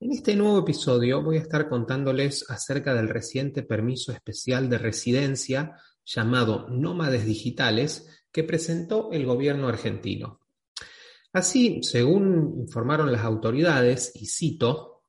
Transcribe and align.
En 0.00 0.10
este 0.10 0.34
nuevo 0.34 0.58
episodio 0.58 1.22
voy 1.22 1.36
a 1.36 1.40
estar 1.40 1.68
contándoles 1.68 2.50
acerca 2.50 2.94
del 2.94 3.08
reciente 3.08 3.62
permiso 3.62 4.12
especial 4.12 4.68
de 4.68 4.78
residencia 4.78 5.76
llamado 6.04 6.68
Nómades 6.68 7.24
Digitales 7.24 8.26
que 8.32 8.42
presentó 8.42 9.12
el 9.12 9.24
gobierno 9.24 9.68
argentino. 9.68 10.40
Así, 11.32 11.80
según 11.82 12.56
informaron 12.58 13.12
las 13.12 13.22
autoridades, 13.22 14.12
y 14.14 14.26
cito, 14.26 15.04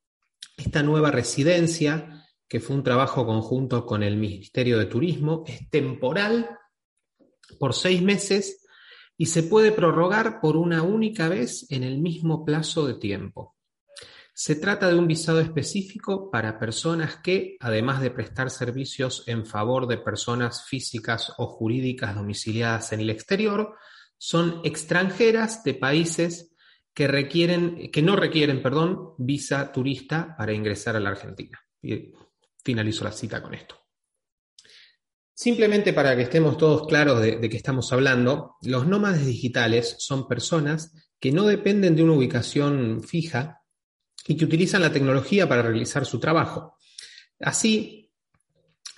esta 0.56 0.84
nueva 0.84 1.12
residencia, 1.12 2.24
que 2.48 2.60
fue 2.60 2.76
un 2.76 2.84
trabajo 2.84 3.26
conjunto 3.26 3.86
con 3.86 4.04
el 4.04 4.18
Ministerio 4.18 4.78
de 4.78 4.86
Turismo, 4.86 5.44
es 5.48 5.68
temporal 5.70 6.58
por 7.60 7.74
seis 7.74 8.02
meses 8.02 8.64
y 9.18 9.26
se 9.26 9.44
puede 9.44 9.72
prorrogar 9.72 10.40
por 10.40 10.56
una 10.56 10.84
única 10.84 11.28
vez 11.28 11.66
en 11.72 11.84
el 11.84 12.00
mismo 12.00 12.46
plazo 12.46 12.86
de 12.88 12.94
tiempo. 12.94 13.55
Se 14.38 14.56
trata 14.58 14.90
de 14.90 14.96
un 14.96 15.08
visado 15.08 15.40
específico 15.40 16.30
para 16.30 16.60
personas 16.60 17.16
que, 17.24 17.56
además 17.58 18.02
de 18.02 18.12
prestar 18.12 18.50
servicios 18.50 19.24
en 19.28 19.46
favor 19.46 19.88
de 19.88 19.98
personas 19.98 20.66
físicas 20.68 21.32
o 21.38 21.48
jurídicas 21.48 22.16
domiciliadas 22.16 22.92
en 22.92 23.00
el 23.00 23.12
exterior, 23.12 23.78
son 24.18 24.60
extranjeras 24.66 25.64
de 25.64 25.76
países 25.76 26.54
que, 26.94 27.08
requieren, 27.08 27.90
que 27.94 28.02
no 28.02 28.18
requieren 28.18 28.62
perdón, 28.62 29.14
visa 29.18 29.72
turista 29.72 30.36
para 30.38 30.52
ingresar 30.52 30.98
a 30.98 31.00
la 31.00 31.12
Argentina. 31.12 31.58
Y 31.82 32.12
finalizo 32.62 33.06
la 33.06 33.14
cita 33.14 33.42
con 33.42 33.54
esto. 33.54 33.80
Simplemente 35.34 35.94
para 35.94 36.14
que 36.14 36.24
estemos 36.24 36.58
todos 36.58 36.86
claros 36.88 37.22
de, 37.22 37.38
de 37.38 37.50
qué 37.50 37.56
estamos 37.56 37.94
hablando, 37.94 38.58
los 38.64 38.86
nómades 38.86 39.26
digitales 39.26 39.96
son 40.00 40.28
personas 40.28 40.94
que 41.22 41.32
no 41.32 41.46
dependen 41.46 41.96
de 41.96 42.04
una 42.04 42.14
ubicación 42.14 43.02
fija 43.02 43.62
y 44.28 44.36
que 44.36 44.46
utilizan 44.46 44.82
la 44.82 44.92
tecnología 44.92 45.48
para 45.48 45.62
realizar 45.62 46.06
su 46.06 46.20
trabajo. 46.20 46.78
Así, 47.40 48.12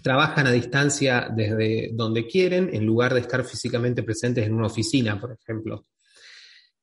trabajan 0.01 0.47
a 0.47 0.51
distancia 0.51 1.27
desde 1.35 1.89
donde 1.93 2.27
quieren, 2.27 2.69
en 2.73 2.85
lugar 2.85 3.13
de 3.13 3.19
estar 3.21 3.43
físicamente 3.43 4.03
presentes 4.03 4.45
en 4.45 4.53
una 4.53 4.67
oficina, 4.67 5.19
por 5.19 5.31
ejemplo. 5.33 5.85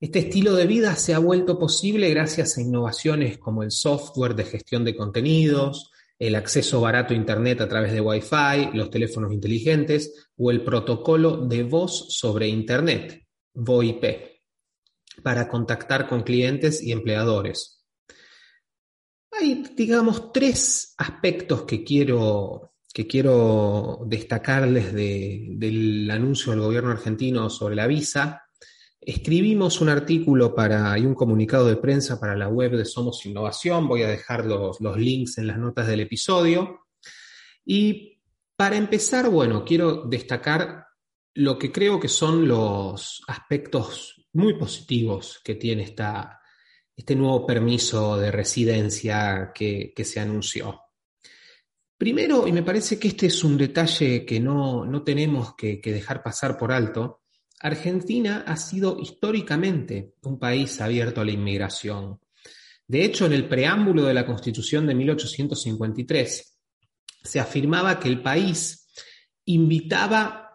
Este 0.00 0.18
estilo 0.18 0.54
de 0.54 0.66
vida 0.66 0.94
se 0.96 1.14
ha 1.14 1.18
vuelto 1.18 1.58
posible 1.58 2.10
gracias 2.10 2.58
a 2.58 2.60
innovaciones 2.60 3.38
como 3.38 3.62
el 3.62 3.70
software 3.70 4.34
de 4.34 4.44
gestión 4.44 4.84
de 4.84 4.94
contenidos, 4.94 5.90
el 6.18 6.34
acceso 6.34 6.80
barato 6.80 7.14
a 7.14 7.16
Internet 7.16 7.60
a 7.60 7.68
través 7.68 7.92
de 7.92 8.00
Wi-Fi, 8.00 8.70
los 8.74 8.90
teléfonos 8.90 9.32
inteligentes 9.32 10.28
o 10.36 10.50
el 10.50 10.62
protocolo 10.62 11.46
de 11.46 11.62
voz 11.62 12.14
sobre 12.14 12.48
Internet, 12.48 13.24
VoIP, 13.54 14.04
para 15.22 15.48
contactar 15.48 16.08
con 16.08 16.22
clientes 16.22 16.82
y 16.82 16.92
empleadores. 16.92 17.73
Hay, 19.44 19.62
digamos, 19.76 20.32
tres 20.32 20.94
aspectos 20.96 21.64
que 21.64 21.84
quiero, 21.84 22.72
que 22.94 23.06
quiero 23.06 24.00
destacarles 24.06 24.94
del 24.94 26.10
anuncio 26.10 26.52
del 26.52 26.62
gobierno 26.62 26.92
argentino 26.92 27.50
sobre 27.50 27.74
la 27.74 27.86
visa. 27.86 28.42
Escribimos 28.98 29.82
un 29.82 29.90
artículo 29.90 30.54
para, 30.54 30.98
y 30.98 31.04
un 31.04 31.14
comunicado 31.14 31.66
de 31.68 31.76
prensa 31.76 32.18
para 32.18 32.34
la 32.34 32.48
web 32.48 32.72
de 32.74 32.86
Somos 32.86 33.26
Innovación. 33.26 33.86
Voy 33.86 34.00
a 34.00 34.08
dejar 34.08 34.46
los, 34.46 34.80
los 34.80 34.96
links 34.96 35.36
en 35.36 35.48
las 35.48 35.58
notas 35.58 35.88
del 35.88 36.00
episodio. 36.00 36.86
Y 37.66 38.22
para 38.56 38.76
empezar, 38.76 39.28
bueno, 39.28 39.62
quiero 39.62 40.04
destacar 40.06 40.86
lo 41.34 41.58
que 41.58 41.70
creo 41.70 42.00
que 42.00 42.08
son 42.08 42.48
los 42.48 43.20
aspectos 43.28 44.26
muy 44.32 44.54
positivos 44.54 45.42
que 45.44 45.56
tiene 45.56 45.82
esta, 45.82 46.40
este 46.96 47.16
nuevo 47.16 47.46
permiso 47.46 48.16
de 48.16 48.30
residencia 48.30 49.52
que, 49.54 49.92
se 50.04 50.20
anunció. 50.20 50.80
Primero, 51.96 52.46
y 52.46 52.52
me 52.52 52.62
parece 52.62 52.98
que 52.98 53.08
este 53.08 53.26
es 53.26 53.42
un 53.44 53.56
detalle 53.56 54.24
que 54.24 54.40
no, 54.40 55.02
tenemos 55.04 55.54
que, 55.54 55.80
que, 55.80 55.92
dejar 55.92 56.22
pasar 56.22 56.56
por 56.56 56.72
alto, 56.72 57.22
Argentina 57.60 58.44
ha 58.46 58.56
sido 58.56 58.98
históricamente 59.00 60.14
un 60.22 60.38
país 60.38 60.80
abierto 60.80 61.20
a 61.20 61.24
la 61.24 61.32
inmigración. 61.32 62.20
De 62.86 63.04
hecho, 63.04 63.26
en 63.26 63.32
el 63.32 63.48
preámbulo 63.48 64.04
de 64.04 64.14
la 64.14 64.26
Constitución 64.26 64.86
de 64.86 64.94
1853 64.94 66.58
se 67.22 67.40
afirmaba 67.40 67.98
que 67.98 68.08
el 68.08 68.20
país 68.20 68.86
invitaba 69.46 70.50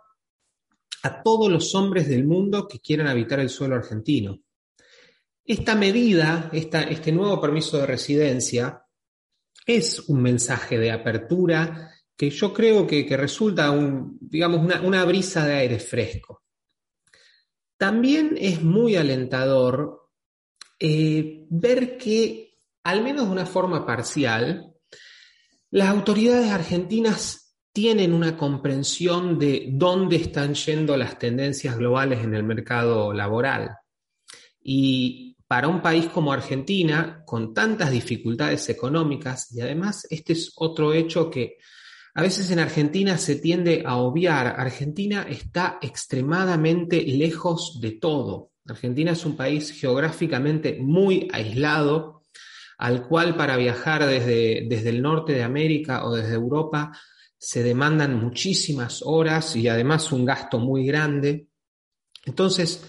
a 1.02 1.24
todos 1.24 1.50
los 1.50 1.74
hombres 1.76 2.08
del 2.08 2.26
mundo 2.26 2.68
que 2.68 2.80
quieran 2.80 3.08
habitar 3.08 3.40
el 3.40 3.50
suelo 3.50 3.76
argentino. 3.76 4.40
Esta 5.50 5.74
medida, 5.74 6.52
este 6.54 7.12
nuevo 7.12 7.42
permiso 7.42 7.80
de 7.80 7.88
residencia, 7.88 8.86
es 9.66 10.08
un 10.08 10.22
mensaje 10.22 10.78
de 10.78 10.92
apertura 10.92 11.92
que 12.16 12.30
yo 12.30 12.54
creo 12.54 12.86
que, 12.86 13.04
resulta 13.18 13.74
digamos, 14.22 14.60
una, 14.84 15.06
brisa 15.06 15.48
de 15.48 15.54
aire 15.56 15.80
fresco. 15.80 16.44
También 17.78 18.36
es 18.38 18.62
muy 18.62 18.96
alentador 18.96 20.12
eh, 20.78 21.48
ver 21.50 21.98
que, 21.98 22.54
al 22.84 23.04
menos 23.04 23.26
de 23.26 23.32
una 23.32 23.48
forma 23.48 23.88
parcial, 23.88 24.72
las 25.72 25.90
autoridades 25.90 26.52
argentinas 26.52 27.56
tienen 27.74 28.14
una 28.14 28.38
comprensión 28.38 29.40
de 29.40 29.70
dónde 29.72 30.18
están 30.18 30.54
yendo 30.54 30.96
las 30.96 31.18
tendencias 31.18 31.76
globales 31.76 32.24
en 32.24 32.36
el 32.36 32.44
mercado 32.44 33.12
laboral. 33.14 33.78
Y, 34.62 35.29
para 35.50 35.68
un 35.68 35.82
país 35.82 36.06
como 36.06 36.32
Argentina, 36.32 37.24
con 37.26 37.56
tantas 37.56 37.90
dificultades 37.90 38.70
económicas, 38.70 39.52
y 39.52 39.62
además 39.62 40.06
este 40.12 40.34
es 40.34 40.54
otro 40.56 40.94
hecho 40.94 41.32
que 41.32 41.58
a 42.14 42.22
veces 42.22 42.52
en 42.52 42.60
Argentina 42.60 43.18
se 43.18 43.38
tiende 43.38 43.82
a 43.84 43.96
obviar, 43.96 44.46
Argentina 44.46 45.26
está 45.28 45.80
extremadamente 45.82 47.02
lejos 47.02 47.80
de 47.82 47.94
todo. 47.94 48.52
Argentina 48.68 49.14
es 49.14 49.26
un 49.26 49.36
país 49.36 49.72
geográficamente 49.72 50.78
muy 50.80 51.28
aislado, 51.34 52.22
al 52.78 53.08
cual 53.08 53.36
para 53.36 53.58
viajar 53.58 54.06
desde, 54.06 54.68
desde 54.70 54.90
el 54.90 55.02
norte 55.02 55.34
de 55.34 55.42
América 55.42 56.06
o 56.06 56.14
desde 56.14 56.36
Europa 56.36 56.92
se 57.40 57.64
demandan 57.64 58.20
muchísimas 58.20 59.02
horas 59.04 59.56
y 59.56 59.68
además 59.68 60.12
un 60.12 60.26
gasto 60.26 60.60
muy 60.60 60.86
grande. 60.86 61.48
Entonces, 62.24 62.84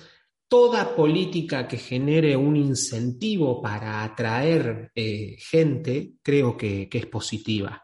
toda 0.50 0.96
política 0.96 1.68
que 1.68 1.78
genere 1.78 2.36
un 2.36 2.56
incentivo 2.56 3.62
para 3.62 4.02
atraer 4.02 4.90
eh, 4.96 5.36
gente, 5.38 6.14
creo 6.20 6.56
que, 6.56 6.88
es 6.90 7.06
positiva. 7.06 7.80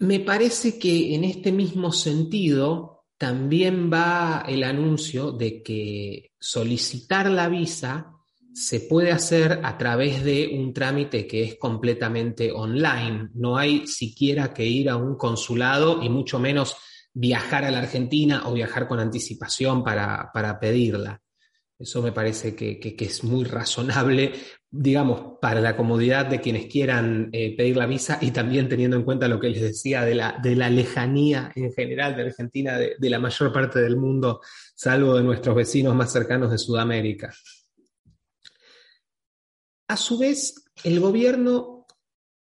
Me 0.00 0.20
parece 0.20 0.78
que 0.78 1.14
en 1.14 1.24
este 1.24 1.50
mismo 1.50 1.92
sentido 1.92 3.06
también 3.16 3.90
va 3.90 4.44
el 4.46 4.62
anuncio 4.64 5.32
de 5.32 5.62
que 5.62 6.32
solicitar 6.38 7.30
la 7.30 7.48
visa 7.48 8.12
se 8.52 8.80
puede 8.80 9.12
hacer 9.12 9.60
a 9.62 9.78
través 9.78 10.22
de 10.22 10.50
un 10.52 10.74
trámite 10.74 11.26
que 11.26 11.42
es 11.42 11.54
completamente 11.54 12.52
online. 12.52 13.30
No 13.32 13.56
hay 13.56 13.86
siquiera 13.86 14.52
que 14.52 14.66
ir 14.66 14.90
a 14.90 14.96
un 14.96 15.16
consulado 15.16 16.02
y 16.02 16.10
mucho 16.10 16.38
menos 16.38 16.76
viajar 17.14 17.64
a 17.64 17.70
la 17.70 17.80
Argentina 17.80 18.42
o 18.46 18.54
viajar 18.54 18.88
con 18.88 19.00
anticipación 19.00 19.84
para, 19.84 20.58
pedirla. 20.60 21.20
Eso 21.78 22.00
me 22.00 22.12
parece 22.12 22.54
que, 22.54 22.96
es 22.98 23.24
muy 23.24 23.44
razonable, 23.44 24.32
digamos, 24.70 25.38
para 25.40 25.60
la 25.60 25.76
comodidad 25.76 26.26
de 26.26 26.40
quienes 26.40 26.66
quieran 26.66 27.28
eh, 27.32 27.56
pedir 27.56 27.76
la 27.76 27.86
visa 27.86 28.18
y 28.20 28.30
también 28.30 28.68
teniendo 28.68 28.96
en 28.96 29.02
cuenta 29.02 29.28
lo 29.28 29.40
que 29.40 29.50
les 29.50 29.60
decía 29.60 30.04
de 30.04 30.14
la, 30.14 30.38
de 30.42 30.54
la 30.54 30.70
lejanía 30.70 31.52
en 31.54 31.72
general 31.72 32.16
de 32.16 32.22
Argentina, 32.22 32.78
de 32.78 33.10
la 33.10 33.18
mayor 33.18 33.52
parte 33.52 33.80
del 33.80 33.96
mundo, 33.96 34.40
salvo 34.74 35.16
de 35.16 35.24
nuestros 35.24 35.56
vecinos 35.56 35.94
más 35.94 36.12
cercanos 36.12 36.50
de 36.50 36.58
Sudamérica. 36.58 37.32
A 39.88 39.96
su 39.96 40.16
vez, 40.16 40.54
el 40.84 41.00
gobierno 41.00 41.81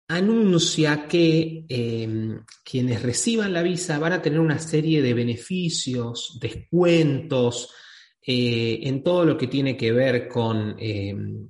anuncia 0.10 1.08
que 1.08 1.66
em, 1.70 2.44
quienes 2.64 3.02
reciban 3.02 3.54
la 3.54 3.62
visa 3.62 4.00
van 4.00 4.14
a 4.14 4.22
tener 4.22 4.40
una 4.40 4.60
serie 4.60 5.02
de 5.02 5.14
beneficios, 5.14 6.38
descuentos, 6.42 7.74
eh, 8.22 8.80
en 8.84 9.04
todo 9.04 9.24
lo 9.24 9.38
que 9.38 9.48
tiene 9.48 9.78
que 9.78 9.92
ver 9.92 10.28
con, 10.28 10.76
em, 10.80 11.48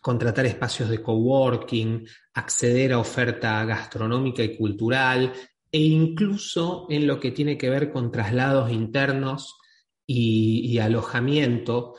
contratar 0.00 0.46
espacios 0.46 0.88
de 0.88 1.02
coworking, 1.02 2.06
acceder 2.34 2.92
a 2.92 2.98
oferta 2.98 3.64
gastronómica 3.64 4.42
y 4.42 4.56
cultural 4.56 5.32
e 5.70 5.78
incluso 5.78 6.86
en 6.88 7.06
lo 7.06 7.20
que 7.20 7.32
tiene 7.32 7.58
que 7.58 7.70
ver 7.70 7.92
con 7.92 8.10
traslados 8.10 8.72
internos 8.72 9.58
y, 10.06 10.78
alojamiento. 10.78 11.94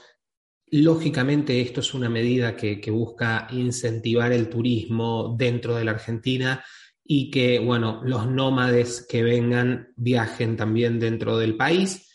Lógicamente 0.73 1.59
esto 1.59 1.81
es 1.81 1.93
una 1.93 2.09
medida 2.09 2.55
que, 2.55 2.79
busca 2.91 3.45
incentivar 3.51 4.31
el 4.31 4.49
turismo 4.49 5.35
dentro 5.37 5.75
de 5.75 5.83
la 5.83 5.91
Argentina 5.91 6.63
y 7.03 7.29
que, 7.29 7.59
bueno, 7.59 8.01
los 8.05 8.25
nómades 8.25 9.05
que 9.09 9.21
vengan 9.21 9.91
viajen 9.97 10.55
también 10.55 10.97
dentro 10.97 11.37
del 11.37 11.57
país. 11.57 12.09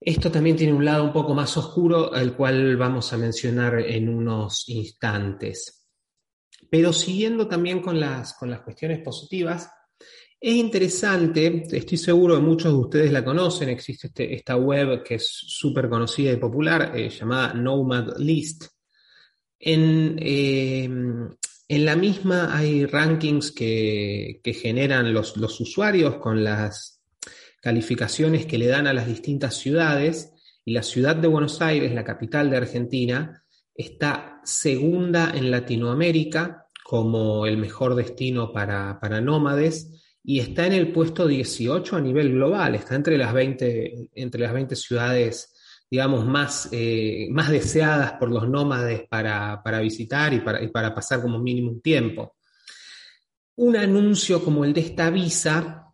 Esto 0.00 0.30
también 0.30 0.54
tiene 0.54 0.72
un 0.72 0.84
lado 0.84 1.02
un 1.02 1.12
poco 1.12 1.34
más 1.34 1.56
oscuro, 1.56 2.14
el 2.14 2.34
cual 2.34 2.76
vamos 2.76 3.12
a 3.12 3.18
mencionar 3.18 3.80
en 3.80 4.08
unos 4.08 4.68
instantes. 4.68 5.88
Pero 6.70 6.92
siguiendo 6.92 7.48
también 7.48 7.82
con 7.82 7.98
las, 7.98 8.34
con 8.34 8.50
las 8.50 8.60
cuestiones 8.60 9.00
positivas, 9.00 9.68
es 10.46 10.56
interesante, 10.56 11.62
estoy 11.72 11.96
seguro 11.96 12.34
que 12.34 12.42
muchos 12.42 12.70
de 12.70 12.78
ustedes 12.78 13.12
la 13.12 13.24
conocen, 13.24 13.70
existe 13.70 14.08
este, 14.08 14.34
esta 14.34 14.56
web 14.56 15.02
que 15.02 15.14
es 15.14 15.26
súper 15.26 15.88
conocida 15.88 16.32
y 16.32 16.36
popular, 16.36 16.92
eh, 16.94 17.08
llamada 17.08 17.54
Nomad 17.54 18.18
List. 18.18 18.66
En, 19.58 20.18
eh, 20.20 20.84
en, 20.84 21.84
la 21.86 21.96
misma 21.96 22.54
hay 22.54 22.84
rankings 22.84 23.52
que, 23.52 24.42
generan 24.60 25.14
los, 25.14 25.34
usuarios 25.60 26.16
con 26.16 26.44
las 26.44 27.00
calificaciones 27.62 28.44
que 28.44 28.58
le 28.58 28.66
dan 28.66 28.86
a 28.86 28.92
las 28.92 29.06
distintas 29.06 29.56
ciudades, 29.56 30.30
y 30.62 30.74
la 30.74 30.82
ciudad 30.82 31.16
de 31.16 31.28
Buenos 31.28 31.62
Aires, 31.62 31.94
la 31.94 32.04
capital 32.04 32.50
de 32.50 32.58
Argentina, 32.58 33.42
está 33.74 34.42
segunda 34.44 35.32
en 35.34 35.50
Latinoamérica 35.50 36.66
como 36.84 37.46
el 37.46 37.56
mejor 37.56 37.94
destino 37.94 38.52
para 38.52 39.22
nómades 39.22 40.03
y 40.26 40.40
está 40.40 40.66
en 40.66 40.72
el 40.72 40.90
puesto 40.90 41.26
18 41.26 41.96
a 41.96 42.00
nivel 42.00 42.32
global, 42.32 42.74
está 42.74 42.94
entre 42.94 43.18
las 43.18 43.34
20, 43.34 44.08
entre 44.14 44.40
las 44.40 44.54
20 44.54 44.74
ciudades, 44.74 45.54
digamos, 45.90 46.24
más, 46.24 46.70
eh, 46.72 47.28
más 47.30 47.50
deseadas 47.50 48.12
por 48.12 48.30
los 48.30 48.48
nómades 48.48 49.02
para, 49.06 49.60
visitar 49.82 50.32
y 50.32 50.40
para, 50.40 50.66
para 50.72 50.94
pasar 50.94 51.20
como 51.20 51.38
mínimo 51.38 51.72
un 51.72 51.82
tiempo. 51.82 52.36
Un 53.56 53.76
anuncio 53.76 54.42
como 54.42 54.64
el 54.64 54.72
de 54.72 54.80
esta 54.80 55.10
visa, 55.10 55.92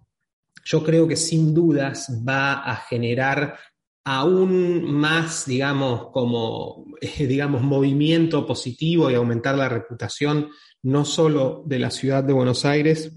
yo 0.64 0.84
creo 0.84 1.08
que 1.08 1.16
sin 1.16 1.52
dudas 1.52 2.22
va 2.26 2.52
a 2.52 2.76
generar 2.76 3.58
aún 4.04 4.84
más, 4.84 5.44
digamos, 5.44 6.12
como, 6.12 6.84
digamos, 7.18 7.62
movimiento 7.62 8.46
positivo 8.46 9.10
y 9.10 9.14
aumentar 9.14 9.58
la 9.58 9.68
reputación 9.68 10.50
no 10.84 11.04
solo 11.04 11.64
de 11.66 11.80
la 11.80 11.90
ciudad 11.90 12.22
de 12.22 12.32
Buenos 12.32 12.64
Aires, 12.64 13.12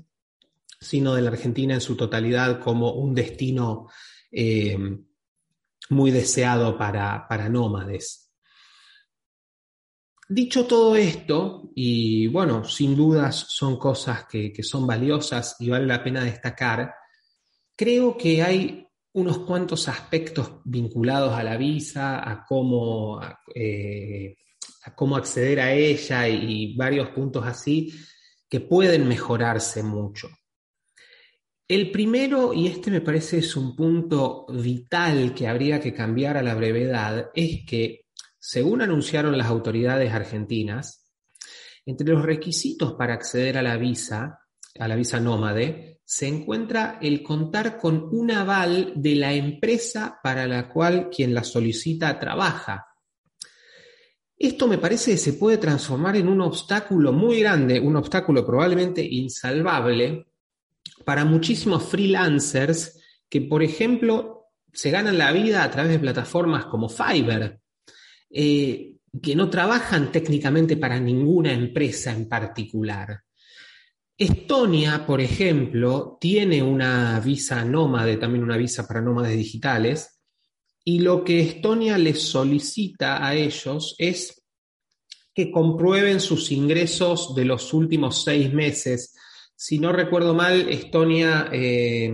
sino 0.84 1.16
de 1.16 1.22
la 1.22 1.30
Argentina 1.32 1.74
en 1.74 1.82
su 1.82 1.96
totalidad 1.96 2.60
como 2.60 2.94
un 2.94 3.16
destino 3.16 3.88
eh, 4.32 4.78
muy 5.90 6.12
deseado 6.12 6.78
para, 6.78 7.50
nómades. 7.50 8.32
Dicho 10.28 10.66
todo 10.66 10.96
esto, 10.96 11.72
y 11.76 12.28
bueno, 12.28 12.64
sin 12.64 12.96
dudas 12.96 13.36
son 13.50 13.78
cosas 13.78 14.26
que, 14.26 14.54
son 14.64 14.88
valiosas 14.88 15.56
y 15.60 15.70
vale 15.70 15.86
la 15.86 16.04
pena 16.04 16.24
destacar, 16.24 16.94
creo 17.76 18.18
que 18.18 18.42
hay 18.42 18.88
unos 19.14 19.40
cuantos 19.40 19.88
aspectos 19.88 20.62
vinculados 20.66 21.34
a 21.34 21.44
la 21.44 21.56
visa, 21.58 22.28
a 22.28 22.46
cómo, 22.46 23.22
eh, 23.54 24.38
a 24.86 24.96
cómo 24.96 25.16
acceder 25.16 25.60
a 25.60 25.74
ella 25.74 26.28
y 26.28 26.76
varios 26.76 27.10
puntos 27.10 27.46
así 27.46 27.94
que 28.50 28.60
pueden 28.60 29.08
mejorarse 29.08 29.84
mucho. 29.84 30.30
El 31.74 31.90
primero, 31.90 32.54
y 32.54 32.68
este 32.68 32.92
me 32.92 33.02
parece 33.02 33.40
es 33.40 33.56
un 33.56 33.76
punto 33.76 34.46
vital 34.48 35.34
que 35.34 35.48
habría 35.48 35.80
que 35.80 35.92
cambiar 35.92 36.38
a 36.38 36.44
la 36.44 36.54
brevedad, 36.54 37.32
es 37.34 37.66
que, 37.66 38.06
según 38.38 38.84
anunciaron 38.84 39.36
las 39.36 39.48
autoridades 39.48 40.14
argentinas, 40.14 41.12
entre 41.84 42.10
los 42.10 42.22
requisitos 42.22 42.94
para 42.94 43.16
acceder 43.16 43.58
a 43.58 43.64
la 43.64 43.76
visa, 43.78 44.42
a 44.78 44.88
la 44.88 44.96
visa 44.96 45.20
nómade, 45.20 46.02
se 46.06 46.28
encuentra 46.28 47.00
el 47.02 47.24
contar 47.24 47.80
con 47.80 48.08
un 48.12 48.30
aval 48.30 48.94
de 48.96 49.16
la 49.16 49.34
empresa 49.34 50.20
para 50.22 50.46
la 50.46 50.70
cual 50.70 51.10
quien 51.10 51.34
la 51.34 51.44
solicita 51.44 52.20
trabaja. 52.20 52.86
Esto 54.38 54.68
me 54.68 54.78
parece 54.78 55.14
que 55.14 55.18
se 55.18 55.34
puede 55.34 55.58
transformar 55.58 56.18
en 56.18 56.28
un 56.28 56.42
obstáculo 56.42 57.12
muy 57.12 57.40
grande, 57.40 57.80
un 57.80 57.96
obstáculo 57.96 58.46
probablemente 58.46 59.04
insalvable 59.04 60.33
para 61.04 61.26
muchísimos 61.26 61.84
freelancers 61.84 63.00
que, 63.30 63.42
por 63.42 63.64
ejemplo, 63.64 64.48
se 64.72 64.92
ganan 64.92 65.18
la 65.18 65.32
vida 65.32 65.64
a 65.64 65.72
través 65.72 65.92
de 65.92 66.00
plataformas 66.00 66.66
como 66.66 66.90
Fiverr, 66.90 67.60
eh, 68.30 68.96
que 69.22 69.36
no 69.36 69.50
trabajan 69.50 70.12
técnicamente 70.12 70.78
para 70.78 71.00
ninguna 71.00 71.54
empresa 71.54 72.12
en 72.12 72.28
particular. 72.28 73.22
Estonia, 74.18 75.06
por 75.06 75.22
ejemplo, 75.22 76.18
tiene 76.20 76.62
una 76.64 77.20
visa 77.20 77.64
nómade, 77.66 78.18
también 78.18 78.44
una 78.44 78.58
visa 78.58 78.88
para 78.88 79.02
nómades 79.02 79.36
digitales, 79.36 80.20
y 80.86 81.00
lo 81.00 81.24
que 81.24 81.40
Estonia 81.40 81.98
les 81.98 82.22
solicita 82.22 83.26
a 83.26 83.36
ellos 83.36 83.96
es 83.98 84.44
que 85.34 85.52
comprueben 85.52 86.20
sus 86.20 86.52
ingresos 86.52 87.34
de 87.36 87.46
los 87.46 87.74
últimos 87.74 88.24
seis 88.24 88.54
meses 88.54 89.16
si 89.56 89.80
no 89.80 89.92
recuerdo 89.92 90.34
mal, 90.34 90.68
Estonia 90.70 91.50
eh, 91.52 92.12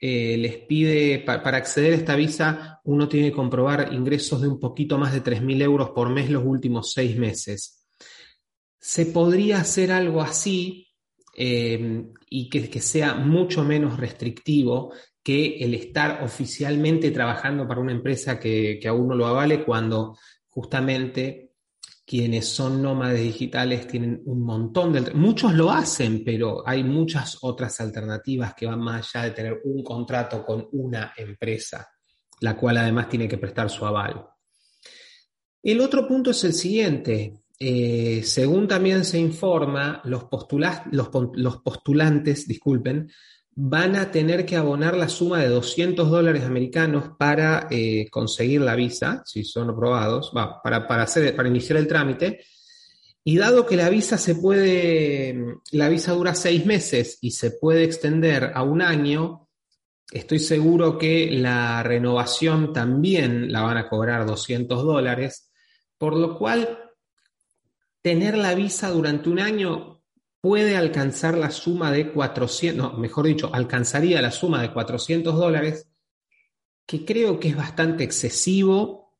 eh, 0.00 0.36
les 0.36 0.58
pide, 0.58 1.18
para 1.20 1.56
acceder 1.56 1.92
a 1.92 1.96
esta 1.96 2.14
visa, 2.14 2.80
uno 2.84 3.08
tiene 3.08 3.30
que 3.30 3.36
comprobar 3.36 3.92
ingresos 3.92 4.40
de 4.40 4.48
un 4.48 4.60
poquito 4.60 4.96
más 4.96 5.12
de 5.12 5.22
3.000 5.22 5.62
euros 5.62 5.90
por 5.90 6.08
mes 6.10 6.30
los 6.30 6.44
últimos 6.44 6.92
seis 6.92 7.16
meses. 7.16 7.84
Se 8.78 9.06
podría 9.06 9.58
hacer 9.58 9.90
algo 9.90 10.20
así 10.20 10.88
eh, 11.36 12.04
y 12.30 12.48
que, 12.48 12.80
sea 12.80 13.14
mucho 13.14 13.64
menos 13.64 13.98
restrictivo 13.98 14.92
que 15.22 15.58
el 15.58 15.74
estar 15.74 16.22
oficialmente 16.22 17.10
trabajando 17.10 17.66
para 17.66 17.80
una 17.80 17.92
empresa 17.92 18.38
que, 18.38 18.78
que 18.80 18.88
a 18.88 18.92
uno 18.92 19.16
lo 19.16 19.26
avale 19.26 19.64
cuando 19.64 20.16
justamente 20.48 21.47
quienes 22.08 22.48
son 22.48 22.80
nómades 22.80 23.20
digitales 23.20 23.86
tienen 23.86 24.22
un 24.24 24.40
montón 24.42 24.94
de... 24.94 25.12
Muchos 25.12 25.52
lo 25.52 25.70
hacen, 25.70 26.24
pero 26.24 26.66
hay 26.66 26.82
muchas 26.82 27.36
otras 27.42 27.78
alternativas 27.82 28.54
que 28.54 28.64
van 28.64 28.80
más 28.80 29.14
allá 29.14 29.26
de 29.26 29.32
tener 29.32 29.60
un 29.64 29.84
contrato 29.84 30.42
con 30.42 30.66
una 30.72 31.12
empresa, 31.14 31.86
la 32.40 32.56
cual 32.56 32.78
además 32.78 33.10
tiene 33.10 33.28
que 33.28 33.36
prestar 33.36 33.68
su 33.68 33.84
aval. 33.84 34.24
El 35.62 35.82
otro 35.82 36.08
punto 36.08 36.30
es 36.30 36.42
el 36.44 36.54
siguiente. 36.54 37.40
Eh, 37.60 38.22
según 38.24 38.66
también 38.66 39.04
se 39.04 39.18
informa, 39.18 40.00
los, 40.04 40.28
los 40.90 41.58
postulantes, 41.58 42.48
disculpen, 42.48 43.10
van 43.60 43.96
a 43.96 44.12
tener 44.12 44.46
que 44.46 44.54
abonar 44.54 44.96
la 44.96 45.08
suma 45.08 45.40
de 45.40 45.48
200 45.48 46.08
dólares 46.08 46.44
americanos 46.44 47.10
para 47.18 47.66
eh, 47.72 48.08
conseguir 48.08 48.60
la 48.60 48.76
visa, 48.76 49.20
si 49.26 49.42
son 49.42 49.70
aprobados, 49.70 50.30
para, 50.62 51.02
hacer, 51.02 51.34
para 51.34 51.48
iniciar 51.48 51.76
el 51.76 51.88
trámite. 51.88 52.44
Y 53.24 53.36
dado 53.36 53.66
que 53.66 53.74
la 53.74 53.88
visa 53.88 54.16
se 54.16 54.36
puede, 54.36 55.56
la 55.72 55.88
visa 55.88 56.12
dura 56.12 56.36
seis 56.36 56.66
meses 56.66 57.18
y 57.20 57.32
se 57.32 57.50
puede 57.50 57.82
extender 57.82 58.52
a 58.54 58.62
un 58.62 58.80
año, 58.80 59.48
estoy 60.12 60.38
seguro 60.38 60.96
que 60.96 61.28
la 61.32 61.82
renovación 61.82 62.72
también 62.72 63.50
la 63.50 63.62
van 63.62 63.76
a 63.76 63.88
cobrar 63.88 64.24
200 64.24 64.84
dólares, 64.84 65.50
por 65.98 66.16
lo 66.16 66.38
cual 66.38 66.78
tener 68.02 68.38
la 68.38 68.54
visa 68.54 68.88
durante 68.90 69.28
un 69.28 69.40
año 69.40 69.97
puede 70.40 70.76
alcanzar 70.76 71.36
la 71.36 71.50
suma 71.50 71.90
de 71.90 72.12
400, 72.12 72.92
no, 72.92 72.98
mejor 72.98 73.26
dicho, 73.26 73.50
alcanzaría 73.52 74.22
la 74.22 74.30
suma 74.30 74.62
de 74.62 74.72
400 74.72 75.34
dólares, 75.36 75.88
que 76.86 77.04
creo 77.04 77.38
que 77.38 77.48
es 77.48 77.56
bastante 77.56 78.04
excesivo, 78.04 79.16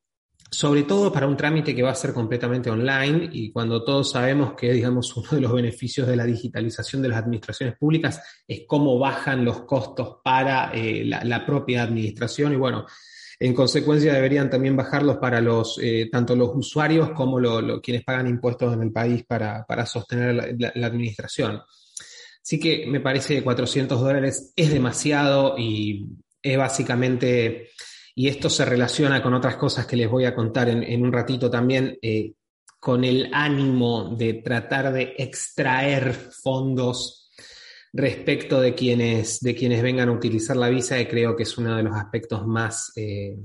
sobre 0.51 0.85
todo 0.85 1.13
para 1.13 1.27
un 1.27 1.37
trámite 1.37 1.75
que 1.75 1.83
va 1.83 1.91
a 1.91 1.95
ser 1.95 2.15
completamente 2.15 2.71
online 2.71 3.29
y 3.33 3.53
cuando 3.53 3.85
todos 3.85 4.11
sabemos 4.11 4.55
que, 4.55 4.73
digamos, 4.73 5.15
uno 5.17 5.29
de 5.31 5.41
los 5.41 5.53
beneficios 5.53 6.07
de 6.07 6.17
la 6.17 6.25
digitalización 6.25 7.03
de 7.03 7.09
las 7.09 7.19
administraciones 7.19 7.77
públicas 7.77 8.23
es 8.47 8.63
cómo 8.67 8.99
bajan 8.99 9.45
los 9.45 9.63
costos 9.63 10.19
para 10.25 10.71
eh, 10.73 11.05
la 11.05 11.45
propia 11.45 11.83
administración 11.83 12.55
y 12.55 12.57
bueno, 12.57 12.87
en 13.41 13.55
consecuencia, 13.55 14.15
deberían 14.15 14.51
también 14.51 14.77
bajarlos 14.77 15.19
para 15.19 15.41
los, 15.41 15.79
eh, 15.81 16.09
tanto 16.11 16.35
los 16.35 16.51
usuarios 16.55 17.11
como 17.11 17.39
quienes 17.81 18.05
pagan 18.05 18.27
impuestos 18.27 18.75
en 18.75 18.83
el 18.83 18.93
país 18.93 19.25
para, 19.25 19.65
sostener 19.87 20.57
la, 20.59 20.87
administración. 20.87 21.61
Así 22.43 22.59
que 22.59 22.87
me 22.89 23.01
parece 23.01 23.37
que 23.37 23.45
400 23.45 24.01
dólares 24.01 24.53
es 24.57 24.73
demasiado 24.73 25.57
y 25.57 26.09
es 26.43 26.59
básicamente, 26.59 27.69
y 28.15 28.27
esto 28.27 28.51
se 28.51 28.65
relaciona 28.65 29.23
con 29.23 29.35
otras 29.35 29.57
cosas 29.57 29.87
que 29.87 29.97
les 29.97 30.11
voy 30.11 30.25
a 30.25 30.35
contar 30.35 30.69
en, 30.69 31.03
un 31.03 31.13
ratito 31.13 31.49
también, 31.49 31.97
eh, 32.03 32.33
con 32.81 33.05
el 33.05 33.31
ánimo 33.33 34.17
de 34.17 34.35
tratar 34.35 34.93
de 34.93 35.15
extraer 35.17 36.13
fondos 36.13 37.18
respecto 37.99 38.61
de 38.61 38.77
quienes, 38.77 39.41
de 39.41 39.57
quienes 39.57 39.83
vengan 39.83 40.09
a 40.09 40.13
utilizar 40.13 40.57
la 40.57 40.69
visa, 40.69 40.97
que 40.99 41.09
creo 41.09 41.35
que 41.35 41.43
es 41.43 41.59
uno 41.59 41.77
de 41.77 41.83
los 41.83 41.97
aspectos 41.97 42.47
más 42.47 42.93
eh, 42.95 43.37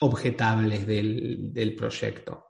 objetables 0.00 0.86
del, 0.86 1.74
proyecto. 1.76 2.46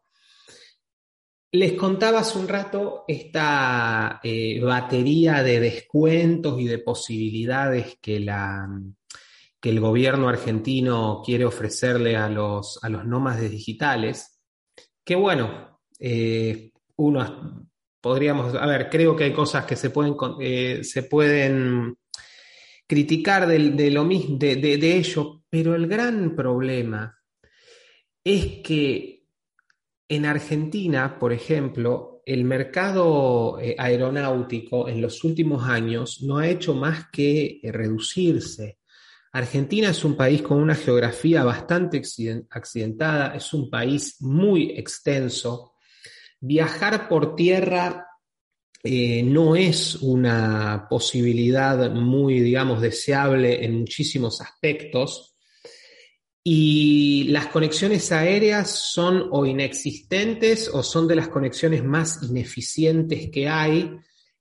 Les 1.53 1.73
contaba 1.73 2.23
un 2.37 2.47
rato 2.47 3.03
esta 3.09 4.21
eh, 4.23 4.61
batería 4.63 5.43
de 5.43 5.59
descuentos 5.59 6.61
y 6.61 6.69
de 6.69 6.79
posibilidades 6.79 7.99
que, 8.01 8.21
la, 8.21 8.69
que 9.61 9.71
el 9.71 9.81
gobierno 9.81 10.29
argentino 10.29 11.21
quiere 11.25 11.45
ofrecerle 11.45 12.17
a 12.17 12.29
los, 12.29 12.79
a 12.81 12.89
los 12.89 13.05
nómades 13.05 13.51
digitales, 13.51 14.41
que 15.05 15.17
bueno, 15.17 15.81
eh, 15.99 16.71
uno 16.95 17.70
podríamos, 18.01 18.55
a 18.55 18.67
ver, 18.67 18.89
creo 18.89 19.15
que 19.17 19.25
hay 19.25 19.33
cosas 19.33 19.65
que 19.65 19.77
se 19.77 19.91
pueden, 19.91 20.15
eh, 20.41 20.81
se 20.83 21.03
pueden 21.05 21.97
criticar 22.87 23.47
de, 23.47 23.91
lo 23.91 24.05
mismo, 24.05 24.37
de 24.39 24.97
ello, 24.97 25.43
pero 25.49 25.75
el 25.75 25.87
gran 25.87 26.35
problema 26.35 27.17
es 28.25 28.63
que 28.63 29.25
en 30.09 30.27
Argentina, 30.27 31.19
por 31.19 31.33
ejemplo, 31.33 32.11
el 32.27 32.45
mercado 32.45 33.59
eh, 33.61 33.75
aeronáutico 33.79 34.89
en 34.89 35.01
los 35.01 35.25
últimos 35.25 35.69
años 35.69 36.23
no 36.23 36.39
ha 36.39 36.49
hecho 36.49 36.75
más 36.75 37.09
que 37.11 37.61
eh, 37.63 37.73
reducirse. 37.73 38.79
Argentina 39.33 39.91
es 39.91 40.05
un 40.05 40.17
país 40.17 40.43
con 40.43 40.59
una 40.59 40.75
geografía 40.75 41.45
bastante 41.45 42.03
accidentada, 42.51 43.35
es 43.35 43.53
un 43.53 43.71
país 43.71 44.17
muy 44.21 44.71
extenso. 44.77 45.75
Viajar 46.41 47.09
por 47.09 47.37
tierra 47.37 48.07
eh, 48.83 49.23
no 49.23 49.57
es 49.57 49.97
una 49.97 50.87
posibilidad 50.89 51.91
muy, 51.91 52.41
digamos, 52.41 52.81
deseable 52.81 53.65
en 53.65 53.81
muchísimos 53.81 54.41
aspectos. 54.41 55.37
Y 56.43 57.25
las 57.25 57.49
conexiones 57.49 58.11
aéreas 58.13 58.71
son 58.71 59.29
o 59.31 59.45
inexistentes 59.45 60.71
o 60.73 60.83
son 60.83 61.07
de 61.07 61.17
las 61.17 61.29
conexiones 61.29 61.85
más 61.85 62.23
ineficientes 62.23 63.31
que 63.31 63.47
hay, 63.47 63.95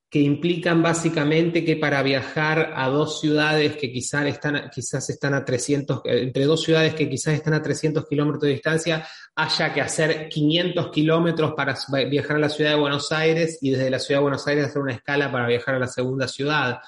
que 0.10 0.20
implican 0.20 0.82
básicamente 0.82 1.64
que 1.64 1.76
para 1.76 2.02
viajar 2.02 2.74
a 2.76 2.90
dos 2.90 3.20
ciudades 3.20 3.78
que 3.78 3.92
quizás 3.92 4.26
están, 4.26 4.70
quizás 4.74 5.08
están 5.12 5.36
a 5.36 5.46
300, 5.46 6.02
entre 6.06 6.46
dos 6.46 6.64
ciudades 6.64 6.96
que 6.96 7.08
quizás 7.08 7.36
están 7.36 7.54
a 7.54 7.62
300 7.62 8.08
kilómetros 8.08 8.42
de 8.42 8.50
distancia, 8.50 9.08
haya 9.36 9.72
que 9.72 9.82
hacer 9.82 10.28
500 10.28 10.90
kilómetros 10.90 11.54
para 11.54 11.78
viajar 12.10 12.38
a 12.38 12.40
la 12.40 12.50
ciudad 12.50 12.72
de 12.72 12.80
Buenos 12.80 13.12
Aires 13.12 13.60
y 13.62 13.70
desde 13.70 13.92
la 13.92 14.00
ciudad 14.00 14.20
de 14.20 14.24
Buenos 14.24 14.48
Aires 14.48 14.66
hacer 14.66 14.82
una 14.82 14.94
escala 14.94 15.32
para 15.32 15.48
viajar 15.48 15.76
a 15.76 15.80
la 15.80 15.88
segunda 15.88 16.28
ciudad. 16.28 16.80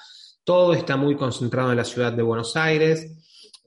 Todo 0.42 0.74
está 0.74 0.96
muy 0.96 1.14
concentrado 1.14 1.70
en 1.70 1.76
la 1.76 1.84
ciudad 1.84 2.12
de 2.12 2.22
Buenos 2.22 2.56
Aires. 2.56 3.08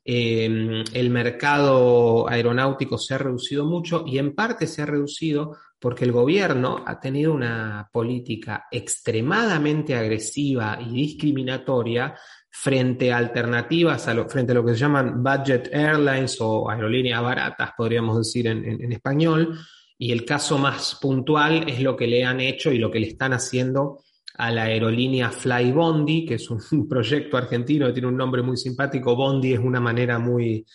Em, 0.03 0.83
el 0.93 1.09
mercado 1.09 2.29
aeronáutico 2.29 2.97
se 2.97 3.13
ha 3.13 3.17
reducido 3.19 3.65
mucho 3.65 4.03
y 4.05 4.17
en 4.17 4.35
parte 4.35 4.67
se 4.67 4.81
ha 4.81 4.85
reducido 4.85 5.55
porque 5.79 6.05
el 6.05 6.11
gobierno 6.11 6.83
ha 6.85 6.99
tenido 6.99 7.33
una 7.33 7.89
política 7.91 8.65
extremadamente 8.71 9.95
agresiva 9.95 10.79
y 10.81 10.93
discriminatoria 10.93 12.15
frente 12.49 13.11
a 13.11 13.17
alternativas, 13.17 14.09
frente 14.29 14.51
a 14.51 14.55
lo 14.55 14.65
que 14.65 14.73
se 14.73 14.79
llaman 14.79 15.21
budget 15.21 15.69
airlines 15.73 16.37
o 16.39 16.69
aerolíneas 16.69 17.21
baratas, 17.21 17.71
podríamos 17.77 18.17
decir 18.17 18.47
en 18.47 18.91
español. 18.91 19.57
Y 19.97 20.11
el 20.11 20.25
caso 20.25 20.57
más 20.57 20.97
puntual 21.01 21.69
es 21.69 21.81
lo 21.81 21.95
que 21.95 22.07
le 22.07 22.25
han 22.25 22.41
hecho 22.41 22.71
y 22.71 22.77
lo 22.77 22.91
que 22.91 22.99
le 22.99 23.07
están 23.07 23.33
haciendo 23.33 23.99
a 24.37 24.51
la 24.51 24.63
aerolínea 24.63 25.31
Fly 25.31 25.71
Bondi, 25.71 26.25
que 26.25 26.35
es 26.35 26.49
un 26.49 26.59
proyecto 26.89 27.37
argentino 27.37 27.87
que 27.87 27.93
tiene 27.93 28.07
un 28.07 28.17
nombre 28.17 28.41
muy 28.41 28.57
simpático. 28.57 29.15
Bondi 29.15 29.53
es 29.53 29.59
una 29.59 29.79
manera 29.79 30.19
muy, 30.19 30.65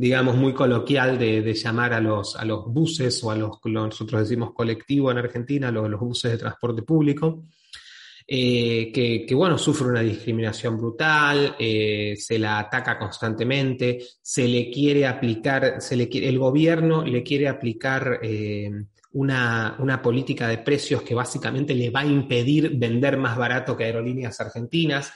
digamos, 0.00 0.34
muy 0.34 0.54
coloquial 0.54 1.18
de, 1.18 1.52
llamar 1.52 1.92
a 1.92 2.00
los, 2.00 2.34
a 2.34 2.46
los 2.46 2.64
buses 2.64 3.22
o 3.22 3.30
a 3.30 3.36
los, 3.36 3.58
nosotros 3.66 4.22
decimos 4.22 4.54
colectivo 4.54 5.10
en 5.10 5.18
Argentina, 5.18 5.70
los, 5.70 5.90
los 5.90 6.00
buses 6.00 6.32
de 6.32 6.38
transporte 6.38 6.80
público. 6.80 7.44
Eh, 8.26 8.90
que, 8.94 9.34
bueno, 9.34 9.58
sufre 9.58 9.88
una 9.88 10.00
discriminación 10.00 10.78
brutal, 10.78 11.54
eh, 11.58 12.14
se 12.16 12.38
la 12.38 12.60
ataca 12.60 12.98
constantemente, 12.98 13.98
se 14.22 14.48
le 14.48 14.70
quiere 14.70 15.06
aplicar, 15.06 15.82
se 15.82 15.96
le 15.96 16.08
el 16.12 16.38
gobierno 16.38 17.04
le 17.04 17.22
quiere 17.22 17.48
aplicar 17.48 18.20
eh, 18.22 18.70
una, 19.12 20.00
política 20.02 20.48
de 20.48 20.58
precios 20.58 21.02
que 21.02 21.14
básicamente 21.14 21.74
le 21.74 21.90
va 21.90 22.00
a 22.00 22.06
impedir 22.06 22.70
vender 22.78 23.18
más 23.18 23.36
barato 23.36 23.76
que 23.76 23.84
aerolíneas 23.84 24.40
argentinas, 24.40 25.12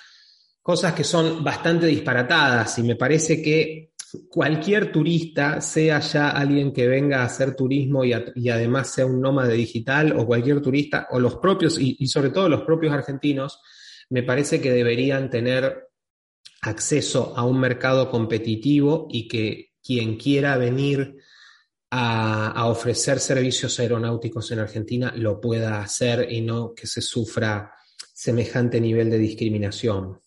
cosas 0.60 0.92
que 0.92 1.04
son 1.04 1.42
bastante 1.42 1.86
disparatadas 1.86 2.78
y 2.80 2.82
me 2.82 2.96
parece 2.96 3.40
que 3.40 3.93
cualquier 4.28 4.92
turista, 4.92 5.60
sea 5.60 6.00
ya 6.00 6.30
alguien 6.30 6.72
que 6.72 6.86
venga 6.86 7.22
a 7.22 7.26
hacer 7.26 7.54
turismo 7.54 8.04
y, 8.04 8.12
además 8.12 8.90
sea 8.90 9.06
un 9.06 9.20
nómade 9.20 9.54
digital 9.54 10.14
o 10.16 10.26
cualquier 10.26 10.60
turista, 10.60 11.08
o 11.10 11.20
los 11.20 11.36
propios, 11.36 11.78
y, 11.78 11.96
y 11.98 12.06
sobre 12.08 12.30
todo 12.30 12.48
los 12.48 12.62
propios 12.62 12.92
argentinos, 12.92 13.60
me 14.10 14.22
parece 14.22 14.60
que 14.60 14.72
deberían 14.72 15.30
tener 15.30 15.88
acceso 16.62 17.34
a 17.36 17.44
un 17.44 17.60
mercado 17.60 18.10
competitivo 18.10 19.06
y 19.10 19.28
que 19.28 19.72
quien 19.82 20.16
quiera 20.16 20.56
venir 20.56 21.16
a, 21.96 22.66
ofrecer 22.66 23.20
servicios 23.20 23.78
aeronáuticos 23.78 24.50
en 24.50 24.58
Argentina 24.58 25.12
lo 25.16 25.40
pueda 25.40 25.80
hacer 25.80 26.30
y 26.32 26.40
no 26.40 26.74
que 26.74 26.88
se 26.88 27.00
sufra 27.00 27.72
semejante 28.12 28.80
nivel 28.80 29.10
de 29.10 29.18
discriminación. 29.18 30.20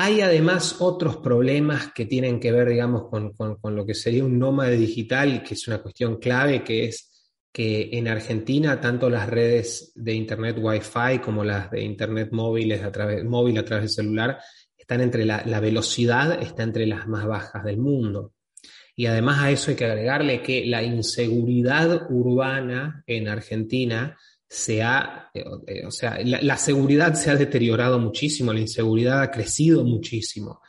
Hay 0.00 0.20
además 0.20 0.76
otros 0.78 1.16
problemas 1.16 1.92
que 1.92 2.06
tienen 2.06 2.38
que 2.38 2.52
ver, 2.52 2.68
digamos, 2.68 3.08
con, 3.10 3.74
lo 3.74 3.84
que 3.84 3.94
sería 3.94 4.24
un 4.24 4.38
nómade 4.38 4.76
digital, 4.76 5.42
que 5.42 5.54
es 5.54 5.66
una 5.66 5.82
cuestión 5.82 6.18
clave, 6.18 6.62
que 6.62 6.84
es 6.84 7.34
que 7.52 7.90
en 7.94 8.06
Argentina 8.06 8.80
tanto 8.80 9.10
las 9.10 9.28
redes 9.28 9.90
de 9.96 10.14
Internet 10.14 10.56
Wi-Fi 10.60 11.18
como 11.18 11.42
las 11.42 11.72
de 11.72 11.82
Internet 11.82 12.28
móviles 12.30 12.84
a 12.84 12.92
través, 12.92 13.24
móvil 13.24 13.58
a 13.58 13.64
través 13.64 13.86
del 13.86 14.04
celular 14.04 14.38
están 14.76 15.00
entre 15.00 15.24
la, 15.24 15.42
la 15.44 15.58
velocidad 15.58 16.40
está 16.40 16.62
entre 16.62 16.86
las 16.86 17.08
más 17.08 17.26
bajas 17.26 17.64
del 17.64 17.78
mundo. 17.78 18.34
Y 18.94 19.06
además 19.06 19.40
a 19.40 19.50
eso 19.50 19.72
hay 19.72 19.76
que 19.76 19.86
agregarle 19.86 20.42
que 20.42 20.64
la 20.64 20.84
inseguridad 20.84 22.08
urbana 22.08 23.02
en 23.08 23.26
Argentina 23.26 24.16
se 24.48 24.82
ha, 24.82 25.30
eh, 25.34 25.44
eh, 25.66 25.86
o 25.86 25.90
sea, 25.90 26.18
la, 26.24 26.56
seguridad 26.56 27.14
se 27.14 27.30
ha 27.30 27.36
deteriorado 27.36 27.98
muchísimo, 27.98 28.52
la 28.52 28.60
inseguridad 28.60 29.20
ha 29.20 29.30
crecido 29.30 29.84
muchísimo. 29.84 30.62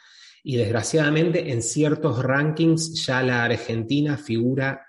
Y 0.43 0.57
desgraciadamente 0.57 1.51
en 1.51 1.61
ciertos 1.61 2.21
rankings 2.21 3.05
ya 3.05 3.23
la 3.23 3.45
Argentina 3.45 4.17
figura, 4.17 4.85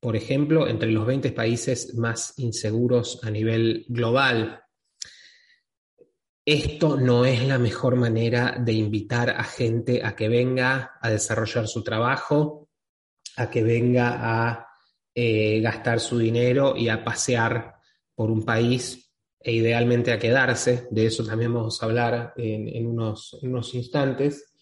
por 0.00 0.16
ejemplo, 0.16 0.66
entre 0.66 0.90
los 0.90 1.06
20 1.06 1.30
países 1.32 1.94
más 1.94 2.34
inseguros 2.38 3.20
a 3.22 3.30
nivel 3.30 3.84
global. 3.88 4.60
Esto 6.44 6.96
no 6.96 7.24
es 7.24 7.46
la 7.46 7.58
mejor 7.58 7.94
manera 7.94 8.56
de 8.58 8.72
invitar 8.72 9.30
a 9.30 9.44
gente 9.44 10.04
a 10.04 10.16
que 10.16 10.28
venga 10.28 10.98
a 11.00 11.10
desarrollar 11.10 11.68
su 11.68 11.84
trabajo, 11.84 12.68
a 13.36 13.48
que 13.48 13.62
venga 13.62 14.18
a 14.20 14.66
eh, 15.14 15.60
gastar 15.60 16.00
su 16.00 16.18
dinero 16.18 16.76
y 16.76 16.88
a 16.88 17.04
pasear 17.04 17.71
por 18.14 18.30
un 18.30 18.44
país 18.44 19.12
e 19.40 19.52
idealmente 19.52 20.12
a 20.12 20.18
quedarse, 20.18 20.86
de 20.90 21.06
eso 21.06 21.24
también 21.24 21.52
vamos 21.52 21.82
a 21.82 21.86
hablar 21.86 22.32
en, 22.36 22.86
unos, 22.86 23.74
instantes, 23.74 24.52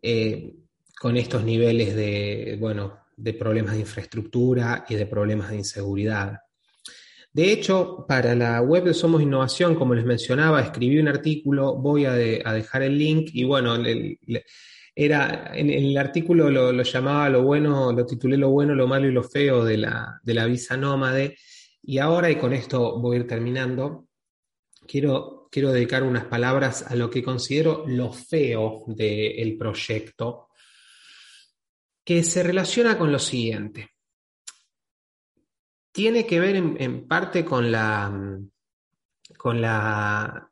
eh, 0.00 0.54
con 0.98 1.16
estos 1.16 1.44
niveles 1.44 1.94
de, 1.94 2.56
bueno, 2.58 3.02
de 3.16 3.34
problemas 3.34 3.74
de 3.74 3.80
infraestructura 3.80 4.84
y 4.88 4.94
de 4.94 5.06
problemas 5.06 5.50
de 5.50 5.56
inseguridad. 5.56 6.38
De 7.32 7.50
hecho, 7.50 8.04
para 8.06 8.34
la 8.34 8.60
web 8.60 8.84
de 8.84 8.92
Somos 8.92 9.22
Innovación, 9.22 9.74
como 9.74 9.94
les 9.94 10.04
mencionaba, 10.04 10.60
escribí 10.60 10.98
un 10.98 11.08
artículo, 11.08 11.74
voy 11.76 12.04
a, 12.04 12.12
dejar 12.12 12.82
el 12.82 12.98
link 12.98 13.30
y 13.32 13.44
bueno, 13.44 13.74
era, 14.94 15.50
en, 15.54 15.70
el 15.70 15.96
artículo 15.96 16.50
lo, 16.50 16.82
llamaba 16.82 17.30
lo 17.30 17.42
bueno, 17.42 17.90
lo 17.92 18.04
titulé 18.04 18.36
lo 18.36 18.50
bueno, 18.50 18.74
lo 18.74 18.86
malo 18.86 19.08
y 19.08 19.12
lo 19.12 19.22
feo 19.22 19.64
de 19.64 19.78
la, 19.78 20.46
visa 20.46 20.76
nómade. 20.76 21.36
Y 21.82 21.98
ahora, 21.98 22.30
y 22.30 22.36
con 22.36 22.52
esto 22.52 22.98
voy 23.00 23.16
a 23.16 23.20
ir 23.20 23.26
terminando, 23.26 24.06
quiero, 24.86 25.48
quiero 25.50 25.72
dedicar 25.72 26.04
unas 26.04 26.26
palabras 26.26 26.82
a 26.82 26.94
lo 26.94 27.10
que 27.10 27.22
considero 27.22 27.84
lo 27.86 28.12
feo 28.12 28.84
del 28.86 29.56
proyecto, 29.58 30.48
que 32.04 32.22
se 32.22 32.42
relaciona 32.42 32.96
con 32.96 33.10
lo 33.10 33.18
siguiente. 33.18 33.90
Tiene 35.90 36.24
que 36.24 36.40
ver 36.40 36.56
en, 36.56 37.06
parte 37.06 37.44
con 37.44 37.70
la, 37.70 38.40
con 39.36 39.60
la 39.60 40.50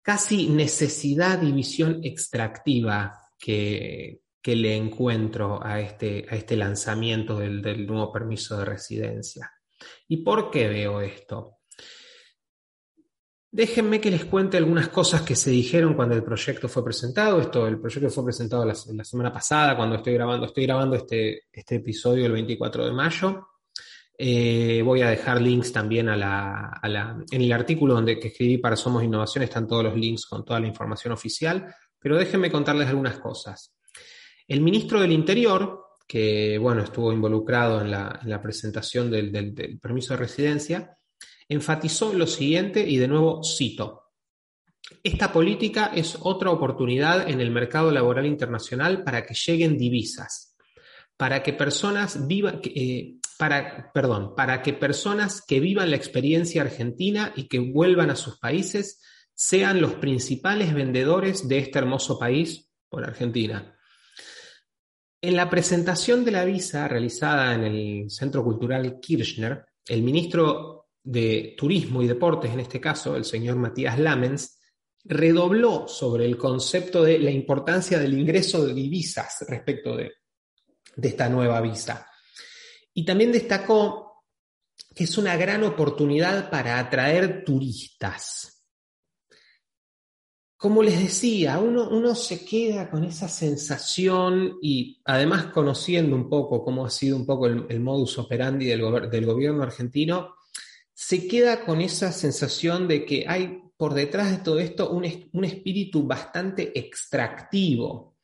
casi 0.00 0.48
necesidad 0.48 1.42
y 1.42 1.52
visión 1.52 2.00
extractiva 2.04 3.20
que, 3.38 4.23
le 4.54 4.76
encuentro 4.76 5.58
a 5.64 5.80
este, 5.80 6.26
a 6.28 6.36
este 6.36 6.56
lanzamiento 6.56 7.38
del, 7.38 7.86
nuevo 7.86 8.12
permiso 8.12 8.58
de 8.58 8.66
residencia. 8.66 9.50
¿Y 10.08 10.18
por 10.18 10.50
qué 10.50 10.68
veo 10.68 11.00
esto? 11.00 11.60
Déjenme 13.50 14.00
que 14.00 14.10
les 14.10 14.26
cuente 14.26 14.56
algunas 14.56 14.88
cosas 14.88 15.22
que 15.22 15.34
se 15.34 15.50
dijeron 15.50 15.94
cuando 15.94 16.14
el 16.14 16.22
proyecto 16.22 16.68
fue 16.68 16.84
presentado. 16.84 17.40
Esto, 17.40 17.66
el 17.66 17.80
proyecto 17.80 18.10
fue 18.10 18.24
presentado 18.24 18.66
la, 18.66 18.74
semana 18.74 19.32
pasada, 19.32 19.76
cuando 19.76 19.96
estoy 19.96 20.12
grabando, 20.12 20.46
estoy 20.46 20.66
grabando 20.66 20.96
este, 20.96 21.44
este 21.50 21.76
episodio 21.76 22.26
el 22.26 22.32
24 22.32 22.84
de 22.84 22.92
mayo. 22.92 23.46
Eh, 24.16 24.82
voy 24.84 25.00
a 25.02 25.08
dejar 25.08 25.40
links 25.40 25.72
también 25.72 26.08
a 26.08 26.16
la, 26.16 27.24
en 27.30 27.42
el 27.42 27.52
artículo 27.52 27.94
donde, 27.94 28.18
que 28.18 28.28
escribí 28.28 28.58
para 28.58 28.76
Somos 28.76 29.02
Innovación, 29.02 29.42
están 29.42 29.66
todos 29.66 29.84
los 29.84 29.96
links 29.96 30.26
con 30.26 30.44
toda 30.44 30.60
la 30.60 30.66
información 30.66 31.12
oficial, 31.12 31.74
pero 31.98 32.16
déjenme 32.16 32.50
contarles 32.50 32.88
algunas 32.88 33.18
cosas. 33.18 33.74
El 34.46 34.60
ministro 34.60 35.00
del 35.00 35.12
Interior, 35.12 35.84
que 36.06 36.58
bueno, 36.58 36.82
estuvo 36.82 37.12
involucrado 37.12 37.80
en 37.80 37.90
la, 37.90 38.40
presentación 38.42 39.10
del 39.10 39.78
permiso 39.80 40.14
de 40.14 40.20
residencia, 40.20 40.98
enfatizó 41.48 42.12
lo 42.12 42.26
siguiente 42.26 42.86
y 42.86 42.96
de 42.96 43.08
nuevo 43.08 43.42
cito. 43.42 44.04
Esta 45.02 45.32
política 45.32 45.92
es 45.94 46.18
otra 46.20 46.50
oportunidad 46.50 47.28
en 47.28 47.40
el 47.40 47.50
mercado 47.50 47.90
laboral 47.90 48.26
internacional 48.26 49.02
para 49.02 49.24
que 49.24 49.34
lleguen 49.34 49.78
divisas, 49.78 50.56
para 51.16 51.42
que 51.42 51.54
personas 51.54 52.26
vivan, 52.26 52.60
eh, 52.64 53.16
para, 53.38 53.90
perdón, 53.92 54.34
para 54.34 54.60
que 54.62 54.74
personas 54.74 55.42
que 55.46 55.60
vivan 55.60 55.90
la 55.90 55.96
experiencia 55.96 56.62
argentina 56.62 57.32
y 57.34 57.48
que 57.48 57.58
vuelvan 57.58 58.10
a 58.10 58.16
sus 58.16 58.38
países 58.38 59.00
sean 59.34 59.80
los 59.80 59.94
principales 59.94 60.74
vendedores 60.74 61.48
de 61.48 61.58
este 61.58 61.78
hermoso 61.78 62.18
país 62.18 62.70
por 62.88 63.04
Argentina. 63.04 63.73
En 65.26 65.36
la 65.36 65.48
presentación 65.48 66.22
de 66.22 66.32
la 66.32 66.44
visa 66.44 66.86
realizada 66.86 67.54
en 67.54 67.64
el 67.64 68.10
Centro 68.10 68.44
Cultural 68.44 69.00
Kirchner, 69.00 69.64
el 69.88 70.02
ministro 70.02 70.90
de 71.02 71.54
Turismo 71.56 72.02
y 72.02 72.06
Deportes, 72.06 72.52
en 72.52 72.60
este 72.60 72.78
caso, 72.78 73.16
el 73.16 73.24
señor 73.24 73.56
Matías 73.56 73.98
Lamens, 73.98 74.58
redobló 75.02 75.88
sobre 75.88 76.26
el 76.26 76.36
concepto 76.36 77.02
de 77.02 77.18
la 77.20 77.30
importancia 77.30 77.98
del 77.98 78.18
ingreso 78.18 78.66
de 78.66 78.74
divisas 78.74 79.46
respecto 79.48 79.96
de, 79.96 80.12
de 80.94 81.08
esta 81.08 81.30
nueva 81.30 81.62
visa. 81.62 82.06
Y 82.92 83.02
también 83.06 83.32
destacó 83.32 84.26
que 84.94 85.04
es 85.04 85.16
una 85.16 85.38
gran 85.38 85.64
oportunidad 85.64 86.50
para 86.50 86.78
atraer 86.78 87.44
turistas. 87.46 88.53
Como 90.64 90.82
les 90.82 90.98
decía, 90.98 91.58
uno, 91.58 92.14
se 92.14 92.42
queda 92.42 92.88
con 92.88 93.04
esa 93.04 93.28
sensación 93.28 94.56
y 94.62 94.98
además 95.04 95.48
conociendo 95.52 96.16
un 96.16 96.30
poco 96.30 96.64
cómo 96.64 96.86
ha 96.86 96.90
sido 96.90 97.18
un 97.18 97.26
poco 97.26 97.48
el, 97.48 97.80
modus 97.80 98.16
operandi 98.16 98.64
del, 98.64 98.80
gobierno 98.80 99.62
argentino, 99.62 100.36
se 100.94 101.28
queda 101.28 101.66
con 101.66 101.82
esa 101.82 102.12
sensación 102.12 102.88
de 102.88 103.04
que 103.04 103.26
hay 103.28 103.60
por 103.76 103.92
detrás 103.92 104.30
de 104.30 104.38
todo 104.38 104.58
esto 104.58 104.88
un, 104.88 105.04
espíritu 105.04 106.06
bastante 106.06 106.72
extractivo. 106.78 108.16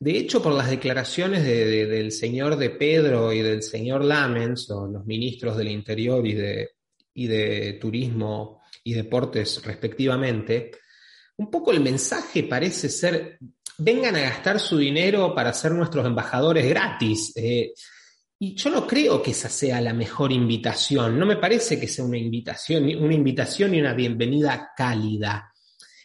De 0.00 0.16
hecho, 0.16 0.42
por 0.42 0.54
las 0.54 0.70
declaraciones 0.70 1.44
del 1.44 2.10
señor 2.10 2.56
de 2.56 2.70
Pedro 2.70 3.34
y 3.34 3.42
del 3.42 3.62
señor 3.62 4.02
Lamens, 4.02 4.70
o 4.70 4.86
los 4.86 5.04
ministros 5.04 5.58
del 5.58 5.68
Interior 5.68 6.22
de, 6.22 6.70
y 7.12 7.26
de 7.26 7.74
Turismo 7.74 8.62
y 8.82 8.94
Deportes 8.94 9.62
respectivamente, 9.62 10.70
un 11.36 11.50
poco 11.50 11.72
el 11.72 11.80
mensaje 11.80 12.44
parece 12.44 12.88
ser, 12.88 13.38
vengan 13.78 14.16
a 14.16 14.20
gastar 14.20 14.60
su 14.60 14.78
dinero 14.78 15.34
para 15.34 15.52
ser 15.52 15.72
nuestros 15.72 16.06
embajadores 16.06 16.68
gratis. 16.68 17.32
Eh, 17.36 17.72
y 18.38 18.56
yo 18.56 18.70
no 18.70 18.86
creo 18.86 19.22
que 19.22 19.30
esa 19.30 19.48
sea 19.48 19.80
la 19.80 19.92
mejor 19.92 20.32
invitación, 20.32 21.16
no 21.16 21.24
me 21.24 21.36
parece 21.36 21.78
que 21.78 21.86
sea 21.86 22.04
una 22.04 22.18
invitación, 22.18 22.84
una 23.00 23.14
invitación 23.14 23.74
y 23.74 23.80
una 23.80 23.94
bienvenida 23.94 24.72
cálida. 24.76 25.52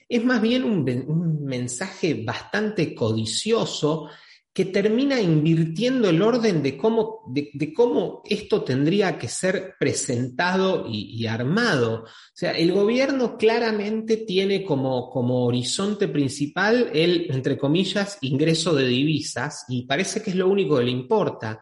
Es 0.08 0.24
más 0.24 0.42
bien 0.42 0.64
un, 0.64 1.44
mensaje 1.44 2.24
bastante 2.24 2.94
codicioso 2.94 4.10
que 4.58 4.66
termina 4.66 5.22
invirtiendo 5.22 6.10
el 6.10 6.20
orden 6.20 6.64
de 6.64 6.76
cómo, 6.76 7.22
de, 7.28 7.72
cómo 7.76 8.24
esto 8.26 8.64
tendría 8.64 9.16
que 9.16 9.28
ser 9.28 9.76
presentado 9.80 10.88
y, 10.90 11.28
armado. 11.28 12.06
O 12.06 12.08
sea, 12.34 12.54
el 12.54 12.72
gobierno 12.72 13.38
claramente 13.38 14.18
tiene 14.18 14.66
como, 14.66 15.12
como 15.12 15.46
horizonte 15.46 16.08
principal 16.08 16.90
el, 16.92 17.28
entre 17.30 17.56
comillas, 17.56 18.18
ingreso 18.22 18.74
de 18.74 18.88
divisas 18.88 19.64
y 19.70 19.86
parece 19.86 20.24
que 20.24 20.32
es 20.32 20.36
lo 20.36 20.50
único 20.50 20.80
que 20.80 20.86
le 20.86 20.90
importa. 20.92 21.62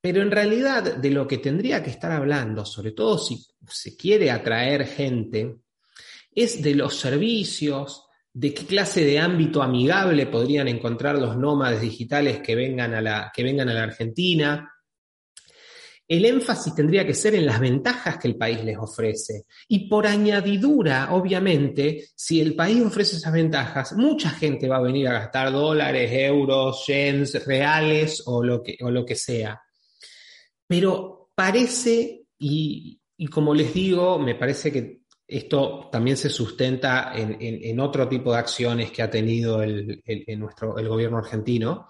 Pero 0.00 0.20
en 0.20 0.32
realidad 0.32 0.96
de 0.96 1.10
lo 1.10 1.28
que 1.28 1.38
tendría 1.38 1.80
que 1.80 1.90
estar 1.90 2.10
hablando, 2.10 2.64
sobre 2.64 2.90
todo 2.90 3.18
si 3.18 3.38
se 3.68 3.96
quiere 3.96 4.32
atraer 4.32 4.84
gente, 4.84 5.58
es 6.34 6.60
de 6.60 6.74
los 6.74 6.96
servicios, 6.96 8.05
de 8.38 8.52
qué 8.52 8.66
clase 8.66 9.02
de 9.02 9.18
ámbito 9.18 9.62
amigable 9.62 10.26
podrían 10.26 10.68
encontrar 10.68 11.16
los 11.16 11.38
nómades 11.38 11.80
digitales 11.80 12.40
que 12.40 12.54
vengan 12.54 12.92
a 12.92 13.00
la, 13.00 13.32
que 13.34 13.42
vengan 13.42 13.70
a 13.70 13.72
la 13.72 13.84
Argentina. 13.84 14.70
El 16.06 16.26
énfasis 16.26 16.74
tendría 16.74 17.06
que 17.06 17.14
ser 17.14 17.34
en 17.34 17.46
las 17.46 17.58
ventajas 17.58 18.18
que 18.18 18.28
el 18.28 18.36
país 18.36 18.62
les 18.62 18.76
ofrece. 18.76 19.46
Y 19.68 19.88
por 19.88 20.06
añadidura, 20.06 21.14
obviamente, 21.14 22.10
si 22.14 22.42
el 22.42 22.54
país 22.54 22.82
ofrece 22.82 23.16
esas 23.16 23.32
ventajas, 23.32 23.94
mucha 23.94 24.28
gente 24.28 24.68
va 24.68 24.76
a 24.76 24.82
venir 24.82 25.08
a 25.08 25.14
gastar 25.14 25.50
dólares, 25.50 26.10
euros, 26.12 26.84
yens, 26.86 27.42
reales 27.46 28.22
o 28.26 28.44
lo 28.44 28.62
que, 28.62 28.76
o 28.82 28.90
lo 28.90 29.06
que 29.06 29.14
sea. 29.14 29.58
Pero 30.66 31.30
parece, 31.34 32.26
y, 32.38 33.00
como 33.30 33.54
les 33.54 33.72
digo, 33.72 34.18
me 34.18 34.34
parece 34.34 34.70
que 34.70 35.05
esto 35.28 35.88
también 35.90 36.16
se 36.16 36.30
sustenta 36.30 37.12
en, 37.14 37.80
otro 37.80 38.08
tipo 38.08 38.32
de 38.32 38.38
acciones 38.38 38.92
que 38.92 39.02
ha 39.02 39.10
tenido 39.10 39.62
el, 39.62 40.02
nuestro, 40.38 40.78
el 40.78 40.88
gobierno 40.88 41.18
argentino. 41.18 41.88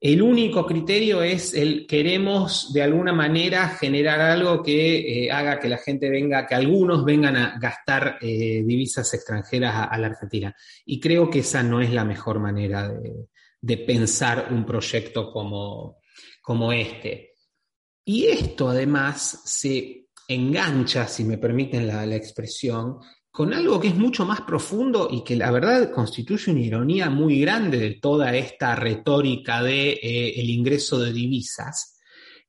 El 0.00 0.22
único 0.22 0.64
criterio 0.64 1.22
es 1.22 1.54
el 1.54 1.84
queremos 1.84 2.72
de 2.72 2.82
alguna 2.82 3.12
manera 3.12 3.68
generar 3.68 4.20
algo 4.20 4.62
que 4.62 5.24
eh, 5.24 5.30
haga 5.30 5.58
que 5.58 5.68
la 5.68 5.78
gente 5.78 6.08
venga, 6.08 6.46
que 6.46 6.54
algunos 6.54 7.04
vengan 7.04 7.36
a 7.36 7.58
gastar 7.58 8.16
eh, 8.20 8.62
divisas 8.64 9.12
extranjeras 9.12 9.88
a, 9.90 9.98
la 9.98 10.06
Argentina. 10.06 10.54
Y 10.86 11.00
creo 11.00 11.28
que 11.28 11.40
esa 11.40 11.64
no 11.64 11.80
es 11.80 11.92
la 11.92 12.04
mejor 12.04 12.38
manera 12.38 12.88
de, 12.88 13.76
pensar 13.78 14.48
un 14.52 14.64
proyecto 14.64 15.32
como, 15.32 15.98
como 16.40 16.72
este. 16.72 17.32
Y 18.04 18.28
esto 18.28 18.68
además 18.68 19.42
se 19.44 19.97
engancha, 20.28 21.08
si 21.08 21.24
me 21.24 21.38
permiten 21.38 21.86
la, 21.86 22.04
expresión, 22.14 22.98
con 23.30 23.54
algo 23.54 23.80
que 23.80 23.88
es 23.88 23.96
mucho 23.96 24.26
más 24.26 24.42
profundo 24.42 25.08
y 25.10 25.24
que 25.24 25.36
la 25.36 25.50
verdad 25.50 25.90
constituye 25.90 26.52
una 26.52 26.60
ironía 26.60 27.08
muy 27.08 27.40
grande 27.40 27.78
de 27.78 27.94
toda 27.94 28.36
esta 28.36 28.74
retórica 28.74 29.62
de 29.62 29.92
eh, 29.92 30.40
el 30.40 30.50
ingreso 30.50 30.98
de 30.98 31.12
divisas, 31.12 31.98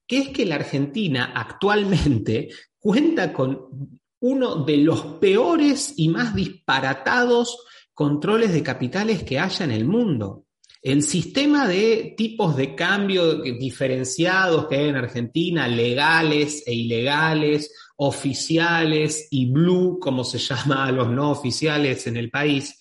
que 0.05 0.17
es 0.17 0.29
que 0.29 0.45
la 0.45 0.55
Argentina 0.55 1.31
actualmente 1.33 2.49
cuenta 2.77 3.31
con 3.31 3.99
uno 4.21 4.65
de 4.65 4.77
los 4.77 5.01
peores 5.21 5.93
y 5.95 6.09
más 6.09 6.35
disparatados 6.35 7.65
controles 7.93 8.51
de 8.51 8.63
capitales 8.63 9.23
que 9.23 9.39
haya 9.39 9.63
en 9.63 9.71
el 9.71 9.85
mundo. 9.85 10.45
El 10.81 11.03
sistema 11.03 11.67
de 11.67 12.13
tipos 12.15 12.55
de 12.55 12.73
cambio 12.73 13.41
diferenciados 13.41 14.67
que 14.67 14.77
hay 14.77 14.87
en 14.87 14.95
Argentina, 14.95 15.67
legales 15.67 16.63
e 16.65 16.73
ilegales, 16.73 17.73
oficiales 17.97 19.27
y 19.29 19.51
blue, 19.51 19.99
como 19.99 20.23
se 20.23 20.37
llama 20.39 20.85
a 20.85 20.91
los 20.91 21.09
no 21.09 21.31
oficiales 21.31 22.07
en 22.07 22.17
el 22.17 22.29
país, 22.29 22.79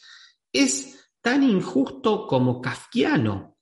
es 0.53 1.11
tan 1.21 1.43
injusto 1.43 2.27
como 2.27 2.61
kafkiano. 2.61 3.57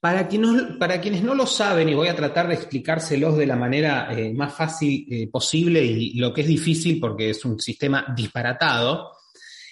Para, 0.00 0.28
quienes 0.28 1.22
no 1.22 1.34
lo 1.34 1.46
saben, 1.46 1.88
y 1.88 1.94
voy 1.94 2.06
a 2.06 2.14
tratar 2.14 2.46
de 2.46 2.54
explicárselos 2.54 3.36
de 3.36 3.46
la 3.46 3.56
manera 3.56 4.08
eh, 4.12 4.32
más 4.32 4.54
fácil 4.54 5.04
eh, 5.10 5.28
posible 5.28 5.84
y 5.84 6.14
lo 6.14 6.32
que 6.32 6.42
es 6.42 6.46
difícil 6.46 7.00
porque 7.00 7.30
es 7.30 7.44
un 7.44 7.58
sistema 7.58 8.06
disparatado, 8.14 9.10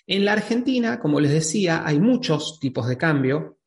en 0.07 0.25
la 0.25 0.33
Argentina, 0.33 0.99
como 0.99 1.21
les 1.21 1.33
decía, 1.33 1.83
hay 1.87 2.01
muchos 2.01 2.59
tipos 2.59 2.89
de 2.89 2.99
cambio, 2.99 3.59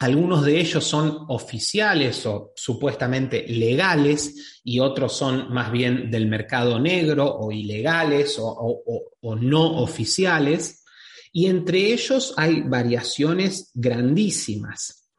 algunos 0.00 0.44
de 0.44 0.60
ellos 0.60 0.84
son 0.84 1.24
oficiales 1.28 2.24
o 2.26 2.52
supuestamente 2.54 3.46
legales 3.48 4.60
y 4.62 4.78
otros 4.78 5.16
son 5.16 5.52
más 5.52 5.72
bien 5.72 6.08
del 6.10 6.28
mercado 6.28 6.78
negro 6.78 7.26
o 7.26 7.50
ilegales 7.50 8.36
o, 8.38 9.10
no 9.40 9.82
oficiales. 9.82 10.84
Y 11.32 11.46
entre 11.46 11.92
ellos 11.92 12.32
hay 12.36 12.62
variaciones 12.62 13.72
grandísimas. 13.74 15.10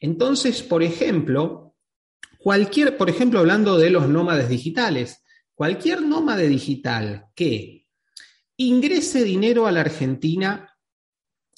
Entonces, 0.00 0.62
por 0.62 0.84
ejemplo, 0.84 1.74
cualquier, 2.38 2.96
por 2.96 3.10
ejemplo, 3.10 3.40
hablando 3.40 3.76
de 3.76 3.90
los 3.90 4.08
nómades 4.08 4.48
digitales, 4.48 5.24
cualquier 5.54 6.00
nómade 6.02 6.48
digital 6.48 7.26
que 7.34 7.86
ingrese 8.56 9.24
dinero 9.24 9.66
a 9.66 9.72
la 9.72 9.80
Argentina, 9.80 10.76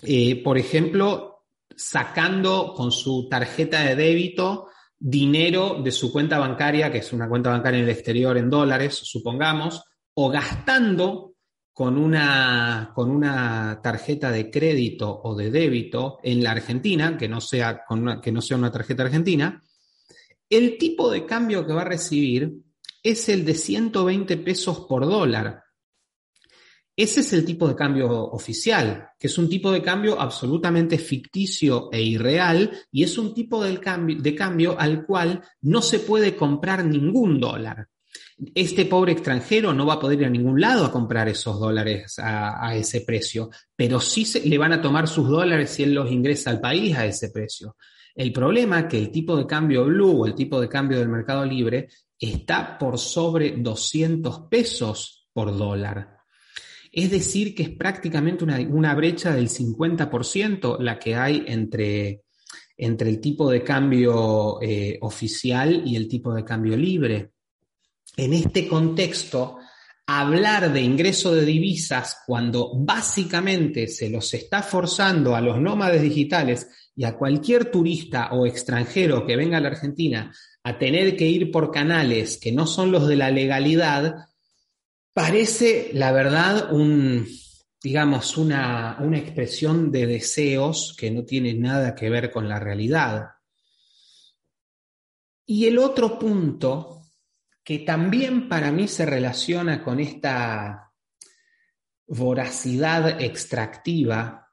eh, 0.03 0.43
por 0.43 0.57
ejemplo, 0.57 1.30
sacando 1.77 2.75
con 2.75 2.93
su 2.93 3.29
tarjeta 3.29 3.83
de 3.83 3.97
débito 3.97 4.69
dinero 4.99 5.81
de 5.83 5.91
su 5.93 6.13
cuenta 6.13 6.39
bancaria, 6.39 6.93
que 6.93 6.99
es 6.99 7.13
una 7.13 7.29
cuenta 7.29 7.51
bancaria 7.51 7.79
en 7.79 7.85
el 7.85 7.91
exterior 7.91 8.37
en 8.37 8.51
dólares, 8.51 9.01
supongamos, 9.03 9.83
o 10.15 10.29
gastando 10.29 11.35
con 11.73 11.97
una, 11.97 12.93
con 12.95 13.11
una 13.11 13.81
tarjeta 13.83 14.31
de 14.31 14.51
crédito 14.51 15.21
o 15.25 15.35
de 15.35 15.51
débito 15.51 16.19
en 16.23 16.43
la 16.43 16.51
Argentina, 16.51 17.17
que 17.17 17.29
no, 17.29 17.41
sea 17.41 17.85
que 18.23 18.33
no 18.33 18.43
sea 18.43 18.59
una 18.59 18.71
tarjeta 18.71 19.05
argentina, 19.05 19.63
el 20.51 20.77
tipo 20.77 21.11
de 21.11 21.25
cambio 21.25 21.67
que 21.67 21.73
va 21.73 21.83
a 21.83 21.87
recibir 21.87 22.53
es 23.03 23.29
el 23.31 23.47
de 23.47 23.55
120 23.55 24.37
pesos 24.39 24.81
por 24.81 25.07
dólar. 25.07 25.63
Ese 27.01 27.21
es 27.21 27.33
el 27.33 27.47
tipo 27.47 27.67
de 27.67 27.75
cambio 27.75 28.11
oficial, 28.11 29.13
que 29.19 29.29
es 29.29 29.39
un 29.39 29.49
tipo 29.49 29.73
de 29.73 29.81
cambio 29.81 30.21
absolutamente 30.21 30.99
ficticio 30.99 31.89
e 31.91 32.03
irreal 32.03 32.71
y 32.93 33.03
es 33.05 33.17
un 33.17 33.33
tipo 33.33 33.65
de 33.65 33.81
cambio, 33.81 34.79
al 34.79 35.07
cual 35.07 35.43
no 35.63 35.81
se 35.81 36.01
puede 36.01 36.37
comprar 36.37 36.85
ningún 36.85 37.41
dólar. 37.41 37.89
Este 38.55 38.85
pobre 38.85 39.13
extranjero 39.13 39.73
no 39.73 39.87
va 39.87 39.95
a 39.95 39.99
poder 39.99 40.21
ir 40.21 40.27
a 40.27 40.29
ningún 40.29 40.61
lado 40.61 40.85
a 40.85 40.93
comprar 40.93 41.27
esos 41.31 41.59
dólares 41.59 42.19
a, 42.19 42.77
ese 42.77 43.01
precio, 43.01 43.49
pero 43.75 43.99
sí 43.99 44.27
se, 44.27 44.47
le 44.47 44.59
van 44.59 44.75
a 44.75 44.83
tomar 44.83 45.09
sus 45.09 45.27
dólares 45.27 45.71
si 45.71 45.85
él 45.85 45.95
los 45.95 46.13
ingresa 46.13 46.51
al 46.51 46.61
país 46.61 46.95
a 46.99 47.07
ese 47.07 47.31
precio. 47.31 47.77
El 48.15 48.31
problema 48.31 48.81
es 48.81 48.87
que 48.89 48.99
el 48.99 49.11
tipo 49.11 49.39
de 49.39 49.47
cambio 49.47 49.87
blue 49.87 50.21
o 50.21 50.27
el 50.27 50.35
tipo 50.35 50.61
de 50.61 50.69
cambio 50.69 50.99
del 50.99 51.09
mercado 51.09 51.47
libre 51.47 51.89
está 52.19 52.77
por 52.77 52.99
sobre 52.99 53.53
200 53.53 54.49
pesos 54.51 55.31
por 55.33 55.57
dólar. 55.57 56.20
Es 56.93 57.11
decir, 57.11 57.55
que 57.55 57.63
es 57.63 57.71
prácticamente 57.71 58.45
una, 58.45 58.95
brecha 58.95 59.33
del 59.33 59.49
50% 59.49 60.79
la 60.81 60.99
que 60.99 61.15
hay 61.15 61.45
entre, 61.47 62.23
entre 62.77 63.11
el 63.11 63.21
tipo 63.21 63.51
de 63.51 63.63
cambio 63.63 64.61
eh, 64.61 64.99
oficial 65.03 65.83
y 65.87 65.97
el 65.97 66.09
tipo 66.09 66.35
de 66.35 66.45
cambio 66.45 66.77
libre. 66.77 67.33
En 68.17 68.33
este 68.33 68.67
contexto, 68.67 69.59
hablar 70.07 70.73
de 70.73 70.81
ingreso 70.81 71.33
de 71.33 71.45
divisas 71.45 72.23
cuando 72.27 72.73
básicamente 72.75 73.87
se 73.87 74.11
los 74.11 74.35
está 74.35 74.61
forzando 74.63 75.37
a 75.37 75.41
los 75.41 75.61
nómades 75.61 76.03
digitales 76.03 76.69
y 76.97 77.05
a 77.05 77.17
cualquier 77.17 77.71
turista 77.71 78.31
o 78.33 78.45
extranjero 78.45 79.25
que 79.25 79.37
venga 79.37 79.59
a 79.59 79.61
la 79.61 79.69
Argentina 79.69 80.33
a 80.65 80.79
tener 80.79 81.17
que 81.17 81.29
ir 81.29 81.53
por 81.53 81.71
canales 81.71 82.39
que 82.39 82.51
no 82.51 82.67
son 82.67 82.91
los 82.91 83.07
de 83.07 83.17
la 83.17 83.31
legalidad, 83.31 84.27
parece, 85.13 85.91
la 85.93 86.13
verdad, 86.13 86.73
un, 86.73 87.27
digamos, 87.83 88.37
una, 88.37 88.99
una 89.01 89.19
expresión 89.19 89.91
de 89.91 90.07
deseos 90.07 90.95
que 90.99 91.11
no 91.11 91.25
tiene 91.25 91.55
nada 91.55 91.95
que 91.95 92.11
ver 92.11 92.31
con 92.31 92.49
la 92.49 92.59
realidad. 92.59 93.31
Y 95.47 95.67
el 95.67 95.79
otro 95.79 96.19
punto 96.19 97.03
que 97.65 97.81
también 97.81 98.49
para 98.49 98.73
mí 98.73 98.89
se 98.89 99.07
relaciona 99.07 99.83
con 99.83 100.01
esta 100.01 100.93
voracidad 102.07 103.21
extractiva 103.21 104.49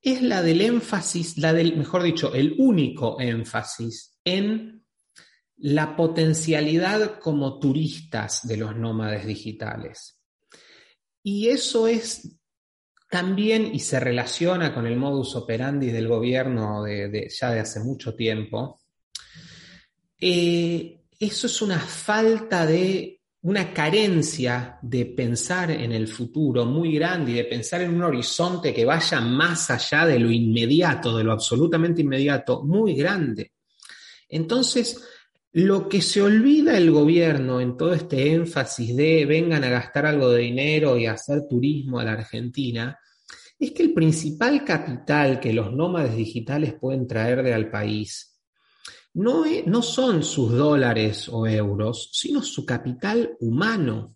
es 0.00 0.22
la 0.22 0.40
del 0.42 0.60
énfasis, 0.60 1.36
la 1.36 1.52
del, 1.52 1.76
mejor 1.76 2.02
dicho, 2.02 2.34
el 2.34 2.54
único 2.58 3.20
énfasis 3.20 4.18
en 4.24 4.75
la 5.58 5.96
potencialidad 5.96 7.18
como 7.18 7.58
turistas 7.58 8.46
de 8.46 8.56
los 8.56 8.76
nómades 8.76 9.26
digitales. 9.26 10.18
Y 11.22 11.48
eso 11.48 11.88
es 11.88 12.38
también, 13.10 13.74
y 13.74 13.80
se 13.80 14.00
relaciona 14.00 14.74
con 14.74 14.86
el 14.86 14.96
modus 14.96 15.34
operandi 15.36 15.90
del 15.90 16.08
gobierno 16.08 16.82
de, 16.82 17.28
ya 17.28 17.50
de 17.50 17.60
hace 17.60 17.80
mucho 17.80 18.14
tiempo, 18.14 18.80
eh, 20.20 21.00
eso 21.18 21.46
es 21.46 21.62
una 21.62 21.78
falta 21.78 22.66
de, 22.66 23.16
una 23.46 23.72
carencia 23.72 24.76
de 24.82 25.06
pensar 25.06 25.70
en 25.70 25.92
el 25.92 26.08
futuro 26.08 26.64
muy 26.64 26.94
grande 26.96 27.30
y 27.30 27.34
de 27.36 27.44
pensar 27.44 27.80
en 27.80 27.94
un 27.94 28.02
horizonte 28.02 28.74
que 28.74 28.84
vaya 28.84 29.20
más 29.20 29.70
allá 29.70 30.04
de 30.04 30.18
lo 30.18 30.32
inmediato, 30.32 31.16
de 31.16 31.22
lo 31.22 31.32
absolutamente 31.32 32.02
inmediato, 32.02 32.64
muy 32.64 32.96
grande. 32.96 33.52
Entonces, 34.28 35.00
lo 35.56 35.88
que 35.88 36.02
se 36.02 36.20
olvida 36.20 36.76
el 36.76 36.90
gobierno 36.90 37.62
en 37.62 37.78
todo 37.78 37.94
este 37.94 38.34
énfasis 38.34 38.94
de 38.94 39.24
vengan 39.24 39.64
a 39.64 39.70
gastar 39.70 40.04
algo 40.04 40.28
de 40.28 40.42
dinero 40.42 40.98
y 40.98 41.06
hacer 41.06 41.48
turismo 41.48 41.98
a 41.98 42.04
la 42.04 42.12
Argentina, 42.12 42.98
es 43.58 43.70
que 43.70 43.84
el 43.84 43.94
principal 43.94 44.66
capital 44.66 45.40
que 45.40 45.54
los 45.54 45.72
nómades 45.72 46.14
digitales 46.14 46.74
pueden 46.78 47.06
traerle 47.06 47.54
al 47.54 47.70
país 47.70 48.38
no, 49.14 49.44
no 49.64 49.80
son 49.80 50.22
sus 50.22 50.52
dólares 50.52 51.26
o 51.30 51.46
euros, 51.46 52.10
sino 52.12 52.42
su 52.42 52.66
capital 52.66 53.34
humano. 53.40 54.14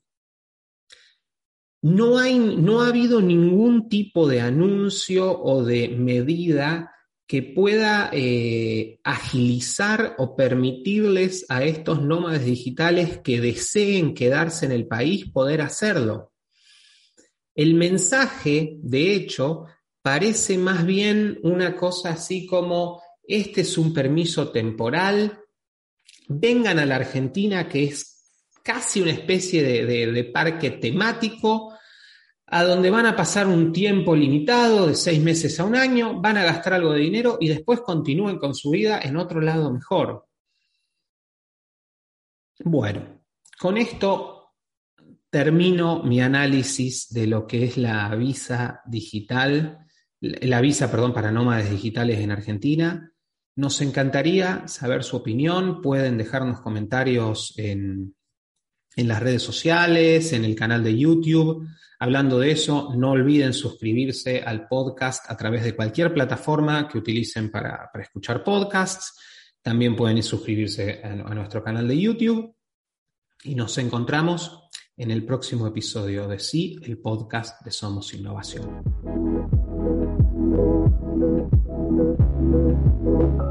No, 1.81 2.19
hay, 2.19 2.39
no 2.39 2.83
ha 2.83 2.89
habido 2.89 3.23
ningún 3.23 3.89
tipo 3.89 4.29
de 4.29 4.43
anuncio 4.43 5.41
o 5.41 5.65
de 5.65 5.89
medida 5.89 6.93
que 7.31 7.45
pueda 7.45 8.11
eh, 8.13 8.99
agilizar 9.05 10.17
o 10.19 10.35
permitirles 10.35 11.47
a 11.49 11.63
estos 11.63 12.03
nómades 12.03 12.45
digitales 12.45 13.19
que 13.19 13.41
deseen 13.41 14.15
quedarse 14.15 14.67
en 14.67 14.73
el 14.73 14.89
país 14.89 15.31
poder 15.31 15.61
hacerlo. 15.61 16.33
El 17.55 17.75
mensaje, 17.75 18.79
de 18.83 19.15
hecho, 19.15 19.67
parece 20.03 20.59
más 20.59 20.85
bien 20.85 21.39
una 21.45 21.77
cosa 21.77 22.11
así 22.11 22.49
como, 22.49 23.01
este 23.23 23.61
es 23.61 23.79
un 23.79 23.95
permiso 23.95 24.49
temporal, 24.49 25.39
vengan 26.27 26.81
a 26.81 26.85
la 26.85 26.97
Argentina, 26.97 27.69
que 27.69 27.85
es 27.85 28.25
casi 28.65 29.03
una 29.03 29.13
especie 29.13 29.63
de 29.63 30.25
parque 30.25 30.73
temático, 30.73 31.75
a 32.53 32.65
donde 32.65 32.91
van 32.91 33.07
a 33.07 33.15
pasar 33.15 33.47
un 33.47 33.73
tiempo 33.73 34.15
limitado 34.17 34.89
de 34.89 34.97
seis 34.97 35.23
meses 35.23 35.59
a 35.61 35.65
un 35.65 35.77
año, 35.77 36.21
van 36.21 36.37
a 36.37 36.45
gastar 36.45 36.75
algo 36.75 36.93
de 36.93 37.01
dinero 37.01 37.39
y 37.41 37.49
después 37.49 37.81
continúen 37.81 38.39
con 38.39 38.55
su 38.55 38.71
vida 38.71 39.01
en 39.03 39.17
otro 39.17 39.41
lado 39.41 39.73
mejor. 39.73 40.27
Bueno, 42.65 43.23
con 43.59 43.79
esto 43.79 44.53
termino 45.31 46.03
mi 46.03 46.21
análisis 46.21 47.09
de 47.11 47.29
lo 47.29 47.47
que 47.47 47.65
es 47.65 47.77
la 47.77 48.13
visa 48.17 48.83
digital, 48.85 49.87
la 50.21 50.61
visa, 50.61 50.91
perdón, 50.91 51.15
para 51.15 51.31
nómades 51.31 51.71
digitales 51.71 52.19
en 52.19 52.33
Argentina. 52.33 53.13
Nos 53.55 53.81
encantaría 53.81 54.67
saber 54.67 55.05
su 55.05 55.17
opinión. 55.17 55.81
Pueden 55.81 56.19
dejarnos 56.19 56.61
comentarios 56.61 57.55
en, 57.57 58.15
en 59.01 59.09
las 59.09 59.21
redes 59.21 59.43
sociales, 59.43 60.33
en 60.33 60.45
el 60.45 60.55
canal 60.55 60.85
de 60.85 60.97
YouTube. 60.97 61.67
Hablando 61.99 62.39
de 62.39 62.53
eso, 62.53 62.93
no 62.95 63.13
olviden 63.13 63.53
suscribirse 63.53 64.43
al 64.43 64.69
podcast 64.69 65.31
a 65.31 65.37
través 65.37 65.65
de 65.65 65.75
cualquier 65.75 66.13
plataforma 66.13 66.87
que 66.87 66.99
utilicen 66.99 67.51
para, 67.51 67.91
escuchar 68.01 68.45
podcasts. 68.45 69.19
También 69.63 69.97
pueden 69.97 70.23
suscribirse 70.23 71.01
a, 71.03 71.15
nuestro 71.35 71.63
canal 71.63 71.89
de 71.89 71.99
YouTube. 71.99 72.55
Y 73.43 73.55
nos 73.55 73.79
encontramos 73.79 74.69
en 74.97 75.11
el 75.11 75.25
próximo 75.25 75.67
episodio 75.67 76.29
de 76.29 76.39
Sí, 76.39 76.79
el 76.83 76.99
podcast 76.99 77.65
de 77.65 77.71
Somos 77.71 78.13
Innovación. 78.13 78.83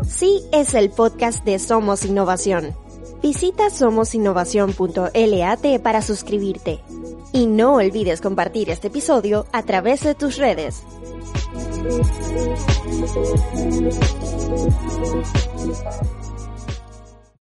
Sí 0.08 0.42
es 0.52 0.76
el 0.76 0.92
podcast 0.92 1.44
de 1.44 1.58
Somos 1.58 2.06
Innovación. 2.06 2.89
Visita 3.22 3.70
somosinnovación.lat 3.70 5.82
para 5.84 6.02
suscribirte. 6.02 6.80
Y 7.34 7.48
no 7.48 7.76
olvides 7.76 8.22
compartir 8.22 8.70
este 8.70 8.88
episodio 8.88 9.46
a 9.52 9.64
través 9.64 10.04
de 10.04 10.16
tus 10.16 10.38
redes. 10.38 10.84